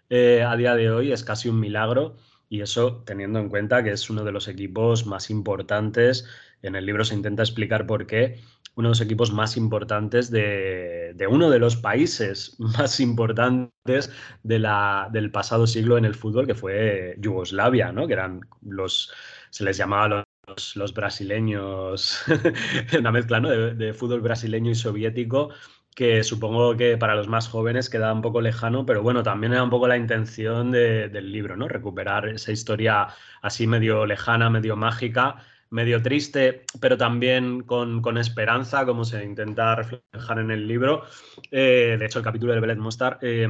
[0.07, 2.15] eh, a día de hoy es casi un milagro
[2.47, 6.27] y eso teniendo en cuenta que es uno de los equipos más importantes,
[6.61, 8.39] en el libro se intenta explicar por qué,
[8.75, 14.11] uno de los equipos más importantes de, uno de los países más importantes
[14.43, 18.05] de la, del pasado siglo en el fútbol, que fue Yugoslavia, ¿no?
[18.05, 19.11] que eran los,
[19.49, 22.23] se les llamaba los los, brasileños,
[22.97, 25.49] una mezcla de, fútbol brasileño y soviético,
[25.95, 29.63] que supongo que para los más jóvenes queda un poco lejano, pero bueno, también era
[29.63, 31.67] un poco la intención del libro, ¿no?
[31.67, 33.07] Recuperar esa historia
[33.41, 40.39] así medio lejana, medio mágica, medio triste, pero también con, esperanza, como se intenta reflejar
[40.39, 41.03] en el libro.
[41.51, 43.47] Eh, de hecho, el capítulo de Bellet Mostar eh,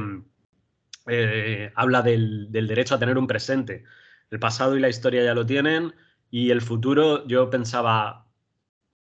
[1.06, 3.84] eh, habla del, del derecho a tener un presente.
[4.30, 5.92] El pasado y la historia ya lo tienen,
[6.32, 8.26] y el futuro, yo pensaba,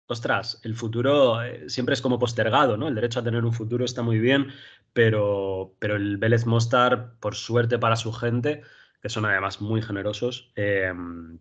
[0.08, 2.88] ostras, el futuro eh, siempre es como postergado, ¿no?
[2.88, 4.48] El derecho a tener un futuro está muy bien,
[4.94, 8.64] pero, pero el Vélez Mostar, por suerte para su gente,
[9.02, 10.92] que son además muy generosos, eh,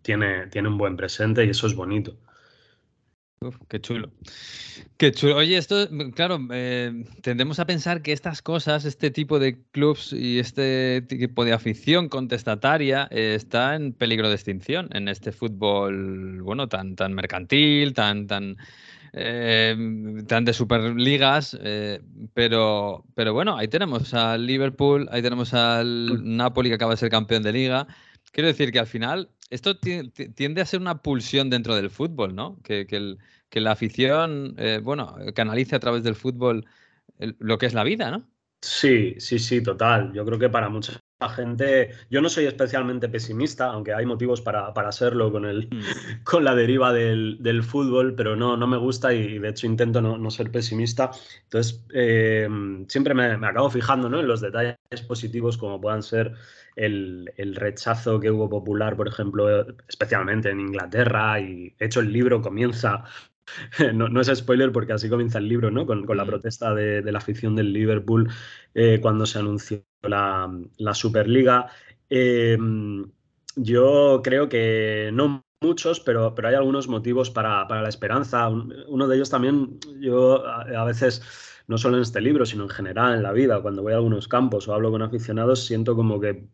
[0.03, 2.19] tiene, tiene un buen presente y eso es bonito
[3.67, 4.11] qué chulo.
[4.97, 5.37] Qué chulo.
[5.37, 10.39] Oye, esto, claro, eh, tendemos a pensar que estas cosas, este tipo de clubs y
[10.39, 16.67] este tipo de afición contestataria eh, está en peligro de extinción en este fútbol, bueno,
[16.69, 18.57] tan, tan mercantil, tan, tan,
[19.13, 19.75] eh,
[20.27, 21.57] tan de superligas.
[22.33, 27.09] pero, pero bueno, ahí tenemos al Liverpool, ahí tenemos al Napoli que acaba de ser
[27.09, 27.87] campeón de liga.
[28.33, 32.59] Quiero decir que al final esto tiende a ser una pulsión dentro del fútbol, ¿no?
[32.63, 32.87] Que,
[33.51, 36.65] la afición, eh, bueno, canalice a través del fútbol
[37.19, 38.27] lo que es la vida, ¿no?
[38.63, 40.13] Sí, sí, sí, total.
[40.13, 40.93] Yo creo que para mucha
[41.35, 45.81] gente, yo no soy especialmente pesimista, aunque hay motivos para, para serlo con, el, mm.
[46.23, 50.31] con la deriva del, fútbol, pero no, no me gusta y de hecho intento no,
[50.31, 51.11] ser pesimista.
[51.43, 52.47] Entonces, eh,
[52.87, 54.21] siempre me, me, acabo fijando ¿no?
[54.21, 56.33] en los detalles positivos como puedan ser
[56.75, 62.41] el, rechazo que hubo popular, por ejemplo, especialmente en Inglaterra, y de hecho el libro
[62.41, 63.03] comienza,
[63.93, 65.85] no, es spoiler porque así comienza el libro, ¿no?
[65.85, 68.29] Con, la protesta de, la afición del Liverpool
[68.73, 70.49] eh, cuando se anunció la,
[70.93, 71.67] Superliga.
[72.09, 73.11] Em,
[73.55, 78.49] yo creo que no muchos, pero, pero hay algunos motivos para, la esperanza.
[78.49, 81.21] Uno de ellos también, yo a veces
[81.67, 84.27] no solo en este libro, sino en general en la vida, cuando voy a algunos
[84.27, 86.47] campos o hablo con aficionados, siento como que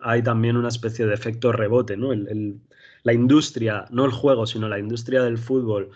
[0.00, 2.12] hay también una especie de efecto rebote, ¿no?
[3.02, 5.90] la industria, no el juego, sino la industria del fútbol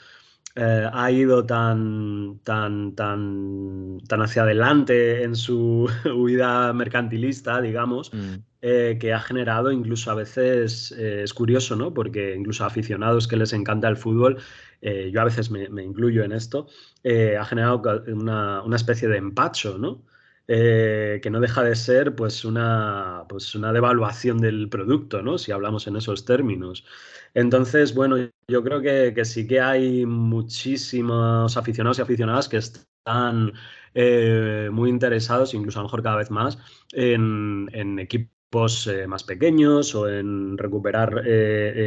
[0.57, 8.34] eh, ha ido tan, tan, tan, tan hacia adelante en su huida mercantilista, digamos, mm.
[8.61, 11.94] eh, que ha generado incluso a veces, eh, es curioso, ¿no?
[11.94, 14.38] Porque incluso aficionados que les encanta el fútbol,
[14.82, 16.66] yo a veces me, incluyo en esto,
[17.05, 20.07] ha generado una, una, especie de empacho, ¿no?
[20.46, 25.36] que no deja de ser pues una, pues una devaluación del producto, ¿no?
[25.36, 26.86] Si hablamos en esos términos.
[27.35, 28.16] Entonces, bueno,
[28.49, 33.53] yo creo que, sí que hay muchísimos aficionados y aficionadas que están
[33.95, 36.59] eh, muy interesados, incluso a lo mejor cada vez más,
[36.93, 41.87] en, equipos eh, más pequeños o en recuperar eh,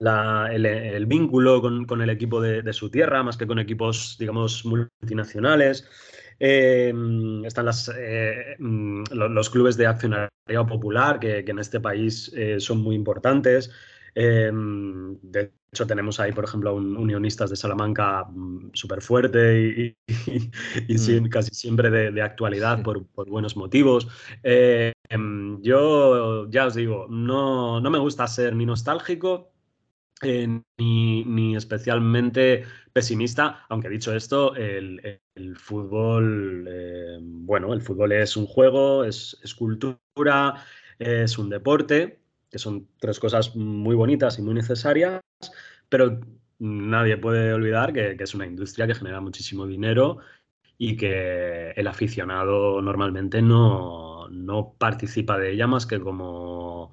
[0.00, 5.88] el, vínculo con, el equipo de, su tierra, más que con equipos, digamos, multinacionales.
[6.38, 7.90] están las,
[8.58, 13.70] mm, los, clubes de accionariado popular, que, en este país son muy importantes.
[14.14, 21.20] Em, de hecho, tenemos ahí, por ejemplo, un Unionistas de Salamanca mm, súper fuerte y,
[21.20, 21.28] mm.
[21.28, 24.08] casi siempre de, actualidad por, buenos motivos.
[24.42, 29.50] Em, yo ya os digo, no, no me gusta ser ni nostálgico
[30.22, 35.18] eh, ni, especialmente pesimista, aunque dicho esto, el,
[35.56, 40.62] fútbol, em, bueno, el fútbol es un juego, es, es cultura,
[40.98, 42.19] es un deporte
[42.50, 45.20] que son tres cosas muy bonitas y muy necesarias,
[45.88, 46.20] pero
[46.58, 50.18] nadie puede olvidar que, es una industria que genera muchísimo dinero
[50.76, 54.28] y que el aficionado normalmente no,
[54.78, 56.92] participa de ella más que como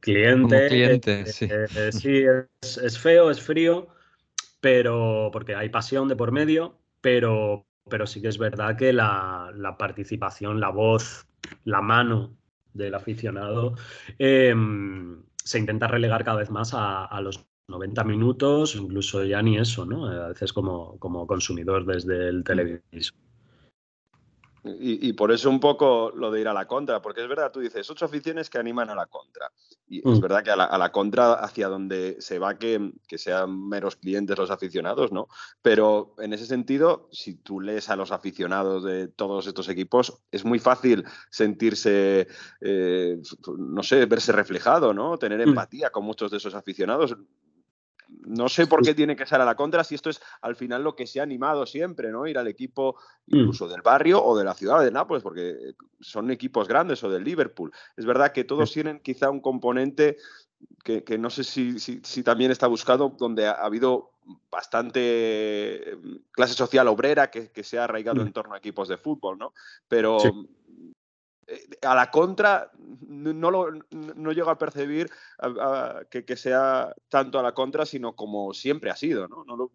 [0.00, 0.68] cliente.
[0.68, 1.48] cliente, sí.
[1.50, 2.24] Eh, sí,
[2.62, 3.88] es, feo, es frío,
[4.60, 9.52] pero porque hay pasión de por medio, pero, pero sí que es verdad que la,
[9.54, 11.26] la participación, la voz,
[11.64, 12.37] la mano
[12.78, 13.74] del aficionado,
[14.18, 19.84] em, se intenta relegar cada vez más a, los 90 minutos, incluso ya ni eso,
[19.84, 20.06] ¿no?
[20.06, 23.27] A veces como, como consumidor desde el televisor.
[24.80, 27.60] Y, por eso un poco lo de ir a la contra, porque es verdad, tú
[27.60, 29.50] dices, ocho aficiones que animan a la contra.
[29.88, 30.20] Y es mm.
[30.20, 35.12] verdad que a la, contra, hacia donde se va que, sean meros clientes los aficionados,
[35.12, 35.28] ¿no?
[35.62, 40.44] Pero en ese sentido, si tú lees a los aficionados de todos estos equipos, es
[40.44, 42.28] muy fácil sentirse,
[42.60, 43.20] eh,
[43.58, 45.18] no sé, verse reflejado, ¿no?
[45.18, 45.48] Tener mm.
[45.50, 47.16] empatía con muchos de esos aficionados
[48.08, 50.82] no sé por qué tiene que ser a la contra si esto es al final
[50.82, 52.26] lo que se ha animado siempre, ¿no?
[52.26, 52.96] Ir al equipo
[53.26, 53.36] mm.
[53.36, 57.24] incluso del barrio o de la ciudad de Nápoles, porque son equipos grandes o del
[57.24, 57.72] Liverpool.
[57.96, 60.16] Es verdad que todos tienen quizá un componente
[60.82, 64.12] que, no sé si, también está buscado, donde ha, habido
[64.50, 68.96] bastante mm, clase social obrera que, que se ha arraigado en torno a equipos de
[68.96, 69.52] fútbol, ¿no?
[69.86, 70.32] Pero eh,
[71.82, 72.70] a la contra
[73.06, 75.10] no, lo, no llego a percibir
[76.10, 79.44] que, sea tanto a la contra, sino como siempre ha sido, ¿no?
[79.44, 79.70] ¿No lo,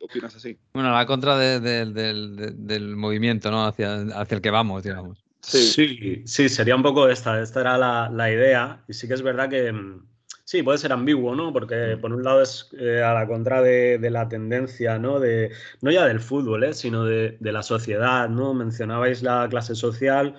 [0.00, 0.58] opinas así?
[0.72, 3.66] Bueno, a la contra del movimiento, ¿no?
[3.66, 5.24] Hacia, hacia el que vamos, digamos.
[5.40, 6.22] Sí.
[6.26, 7.78] sí, sería un poco esta, esta era
[8.10, 8.82] la, idea.
[8.88, 10.06] Y sí que es verdad que mm,
[10.44, 11.52] sí, puede ser ambiguo, ¿no?
[11.52, 12.00] Porque mm.
[12.00, 15.20] por un lado es eh, a la contra de, la tendencia, ¿no?
[15.20, 15.50] De,
[15.80, 16.74] no ya del fútbol, ¿eh?
[16.74, 18.52] sino de, la sociedad, ¿no?
[18.52, 20.34] Mencionabais la clase social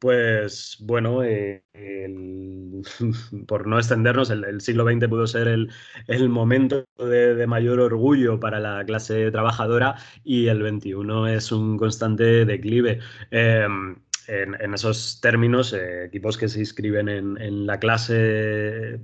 [0.00, 1.62] pues bueno, eh,
[3.46, 8.84] por no extendernos, el, siglo XX pudo ser el, momento de, mayor orgullo para la
[8.84, 13.00] clase trabajadora y el XXI es un constante declive.
[13.30, 13.96] Em,
[14.26, 19.00] en, esos términos, eh, equipos que se inscriben en, la clase,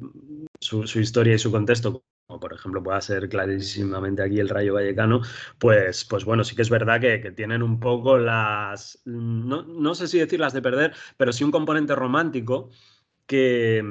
[0.61, 5.22] su, historia y su contexto, como por ejemplo pueda ser clarísimamente aquí el Rayo Vallecano,
[5.59, 10.18] pues, pues bueno, sí que es verdad que, tienen un poco las, no, sé si
[10.18, 12.70] decirlas de perder, pero sí un componente romántico
[13.27, 13.83] que,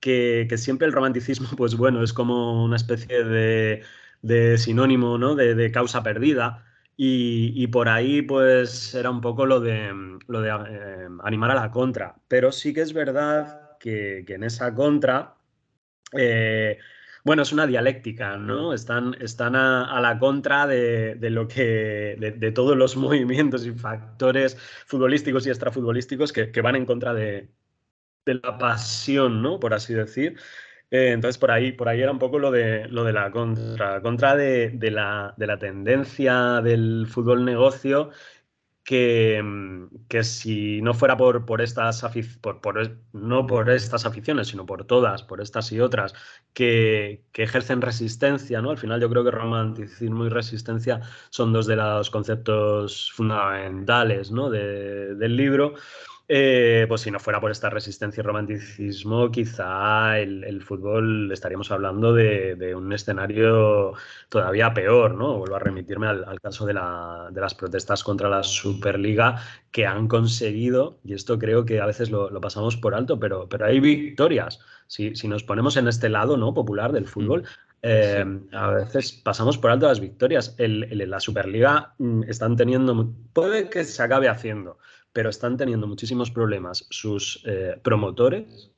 [0.00, 5.34] que, siempre el romanticismo, pues bueno, es como una especie de, sinónimo, ¿no?
[5.34, 6.66] De, causa perdida.
[7.02, 9.90] Y, por ahí, pues, era un poco lo de,
[10.28, 12.16] lo de eh, animar a la contra.
[12.28, 15.36] Pero sí que es verdad que, en esa contra
[16.12, 16.78] eh,
[17.24, 18.72] bueno, es una dialéctica, ¿no?
[18.72, 22.16] Están, están a, la contra de, lo que.
[22.18, 24.56] De, todos los movimientos y factores
[24.86, 27.48] futbolísticos y extrafutbolísticos que, que van en contra de,
[28.24, 29.60] la pasión, ¿no?
[29.60, 30.36] Por así decir.
[30.90, 34.02] Eh, entonces, por ahí, por ahí era un poco lo de, lo de la contra,
[34.02, 38.10] contra de, la, de la tendencia del fútbol negocio
[38.84, 39.42] que,
[40.08, 42.02] que, si no fuera por, por estas
[43.12, 46.14] no por estas aficiones, sino por todas, por estas y otras,
[46.54, 48.70] que, que, ejercen resistencia, ¿no?
[48.70, 51.00] Al final yo creo que romanticismo y resistencia
[51.30, 54.50] son dos de los conceptos fundamentales ¿no?
[54.50, 55.74] de, del libro.
[56.32, 62.14] Eh, pues si no fuera por esta resistencia y romanticismo, quizá el, fútbol estaríamos hablando
[62.14, 63.94] de, un escenario
[64.28, 65.38] todavía peor, ¿no?
[65.38, 71.14] Vuelvo a remitirme al, caso de, las protestas contra la Superliga que han conseguido, y
[71.14, 74.60] esto creo que a veces lo, pasamos por alto, pero, pero hay victorias.
[74.86, 76.54] Si, nos ponemos en este lado ¿no?
[76.54, 77.44] popular del fútbol, mm.
[77.82, 80.54] eh, a veces pasamos por alto las victorias.
[80.58, 84.78] la Superliga mm, están teniendo, puede que se acabe haciendo,
[85.12, 88.70] pero están teniendo muchísimos problemas sus eh, promotores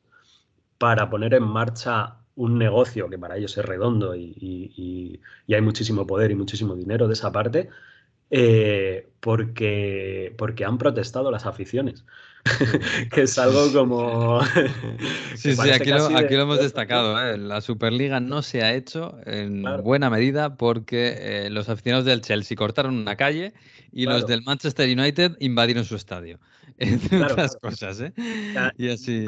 [0.78, 6.30] para poner en marcha un negocio que para ellos es redondo y, hay muchísimo poder
[6.30, 7.68] y muchísimo dinero de esa parte,
[8.34, 12.04] eh, porque, porque han protestado las aficiones.
[13.12, 14.40] que es algo como...
[15.36, 17.22] sí, sí, aquí lo, hemos destacado.
[17.22, 17.36] ¿eh?
[17.36, 22.56] La Superliga no se ha hecho en buena medida porque eh, los aficionados del Chelsea
[22.56, 23.52] cortaron una calle
[23.92, 26.40] y los del Manchester United invadieron su estadio.
[26.78, 28.12] Entre otras cosas, ¿eh?
[28.78, 29.26] Y así.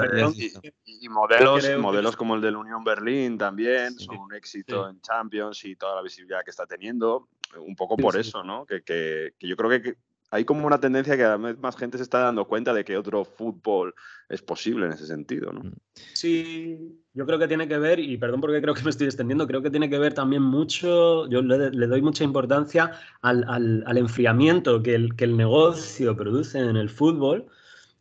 [0.86, 5.76] Y, modelos, modelos como el del Unión Berlín también son un éxito en Champions y
[5.76, 7.28] toda la visibilidad que está teniendo.
[7.58, 8.66] Un poco por eso, ¿no?
[8.66, 9.96] Que, que, que yo creo que
[10.34, 12.96] hay como una tendencia que cada vez más gente se está dando cuenta de que
[12.96, 13.94] otro fútbol
[14.28, 15.60] es posible en ese sentido, ¿no?
[15.60, 15.72] Mm.
[16.12, 19.46] Sí, yo creo que tiene que ver, y perdón porque creo que me estoy extendiendo,
[19.46, 22.90] creo que tiene que ver también mucho, yo le, doy mucha importancia
[23.22, 27.46] al, enfriamiento que el, que el negocio produce en el fútbol.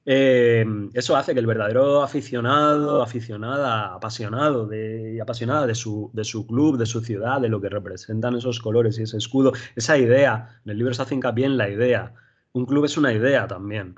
[0.06, 6.46] Eh, eso hace que el verdadero aficionado, aficionada, apasionado de, apasionada de su, de su
[6.46, 10.60] club, de su ciudad, de lo que representan esos colores y ese escudo, esa idea,
[10.66, 12.14] en el libro se hace hincapié en la idea,
[12.54, 13.96] un club es una idea también.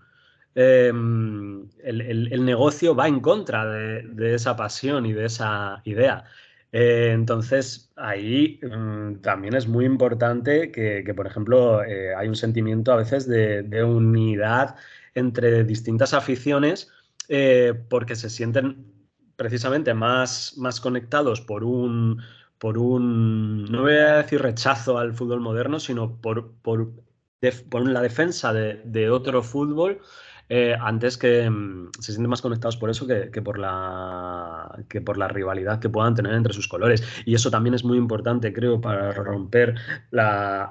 [0.56, 6.24] Em, el, negocio va en contra de, esa pasión y de esa idea.
[6.72, 12.94] Eh, entonces, ahí mm, también es muy importante que, por ejemplo, eh, hay un sentimiento
[12.94, 14.76] a veces de, unidad
[15.16, 16.92] entre distintas aficiones
[17.28, 18.94] eh, porque se sienten
[19.36, 22.22] precisamente más, más conectados por un,
[22.60, 26.92] por un, no voy a decir rechazo al fútbol moderno, sino por, por
[27.70, 30.02] por la defensa de, otro fútbol
[30.50, 35.18] eh, antes que mm, se sienten más conectados por eso que, por la, que por
[35.18, 37.04] la rivalidad que puedan tener entre sus colores.
[37.26, 39.76] Y eso también es muy importante, creo, para romper
[40.12, 40.70] la,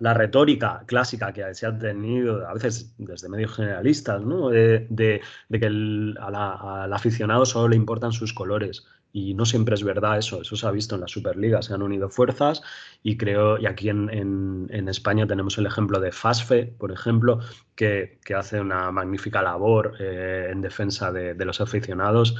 [0.00, 4.48] retórica clásica que se ha tenido a veces desde medios generalistas, ¿no?
[4.50, 8.84] de, que al aficionado solo le importan sus colores
[9.16, 11.80] y no siempre es verdad eso, eso se ha visto en la Superliga, se han
[11.80, 12.60] unido fuerzas
[13.02, 17.40] y creo, y aquí en, España tenemos el ejemplo de FASFE, por ejemplo,
[17.74, 22.36] que, hace una magnífica labor eh, en defensa de, los aficionados.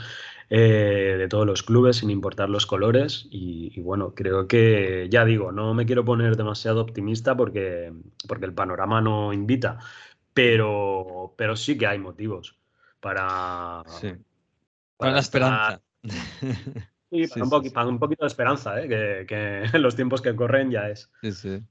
[0.51, 3.27] eh, de todos los clubes, sin importar los colores.
[3.31, 7.93] Y, bueno, creo que, ya digo, no me quiero poner demasiado optimista porque,
[8.29, 9.79] porque el panorama no invita,
[10.35, 12.59] pero, pero sí que hay motivos
[13.01, 13.83] para...
[14.99, 15.86] Para, la esperanza.
[17.09, 17.45] Sí, para,
[17.87, 18.89] un, poquito de esperanza, ¿eh?
[18.89, 21.11] que, que en los tiempos que corren ya es.
[21.23, 21.63] Sí, sí.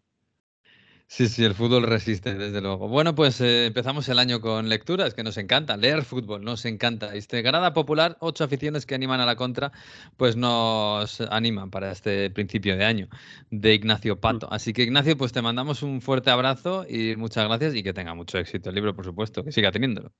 [1.07, 2.87] Sí, sí, el fútbol resiste, desde luego.
[2.87, 7.13] Bueno, pues eh, empezamos el año con lecturas, que nos encanta, leer fútbol, nos encanta.
[7.13, 9.71] Este Granada Popular, ocho aficiones que animan a la contra,
[10.17, 13.07] pues nos animan para este principio de año
[13.51, 14.51] de Ignacio Pato.
[14.51, 18.15] Así que Ignacio, pues te mandamos un fuerte abrazo y muchas gracias y que tenga
[18.15, 20.11] mucho éxito el libro, por supuesto, que siga teniéndolo.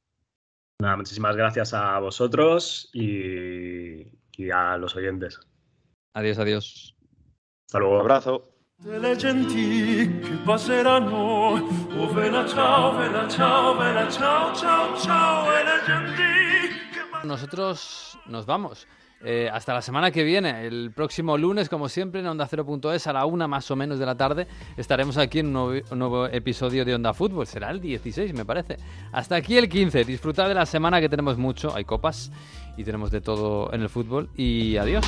[0.81, 4.07] Nada, muchísimas gracias a vosotros y,
[4.37, 5.39] y a los oyentes.
[6.13, 6.95] Adiós, adiós.
[7.67, 7.95] Hasta luego.
[7.95, 8.55] Un abrazo.
[8.77, 11.53] delle genti che passeranno.
[11.97, 18.45] Oh, vela ciao, vela ciao, vela ciao, ciao, ciao, e le genti che Nosotros nos
[18.45, 18.85] vamos.
[19.27, 23.13] Eh, hasta la semana que viene, el próximo lunes, como siempre, en Onda 0.es a
[23.13, 24.45] la una más o menos de la tarde,
[24.77, 27.47] estaremos aquí en un nuevo, episodio de Onda Fútbol.
[27.47, 28.77] Será el 16, me parece.
[29.11, 30.05] Hasta aquí el 15.
[30.05, 31.75] Disfrutad de la semana que tenemos mucho.
[31.75, 32.31] Hay copas
[32.77, 34.29] y tenemos de todo en el fútbol.
[34.37, 35.03] Y adiós.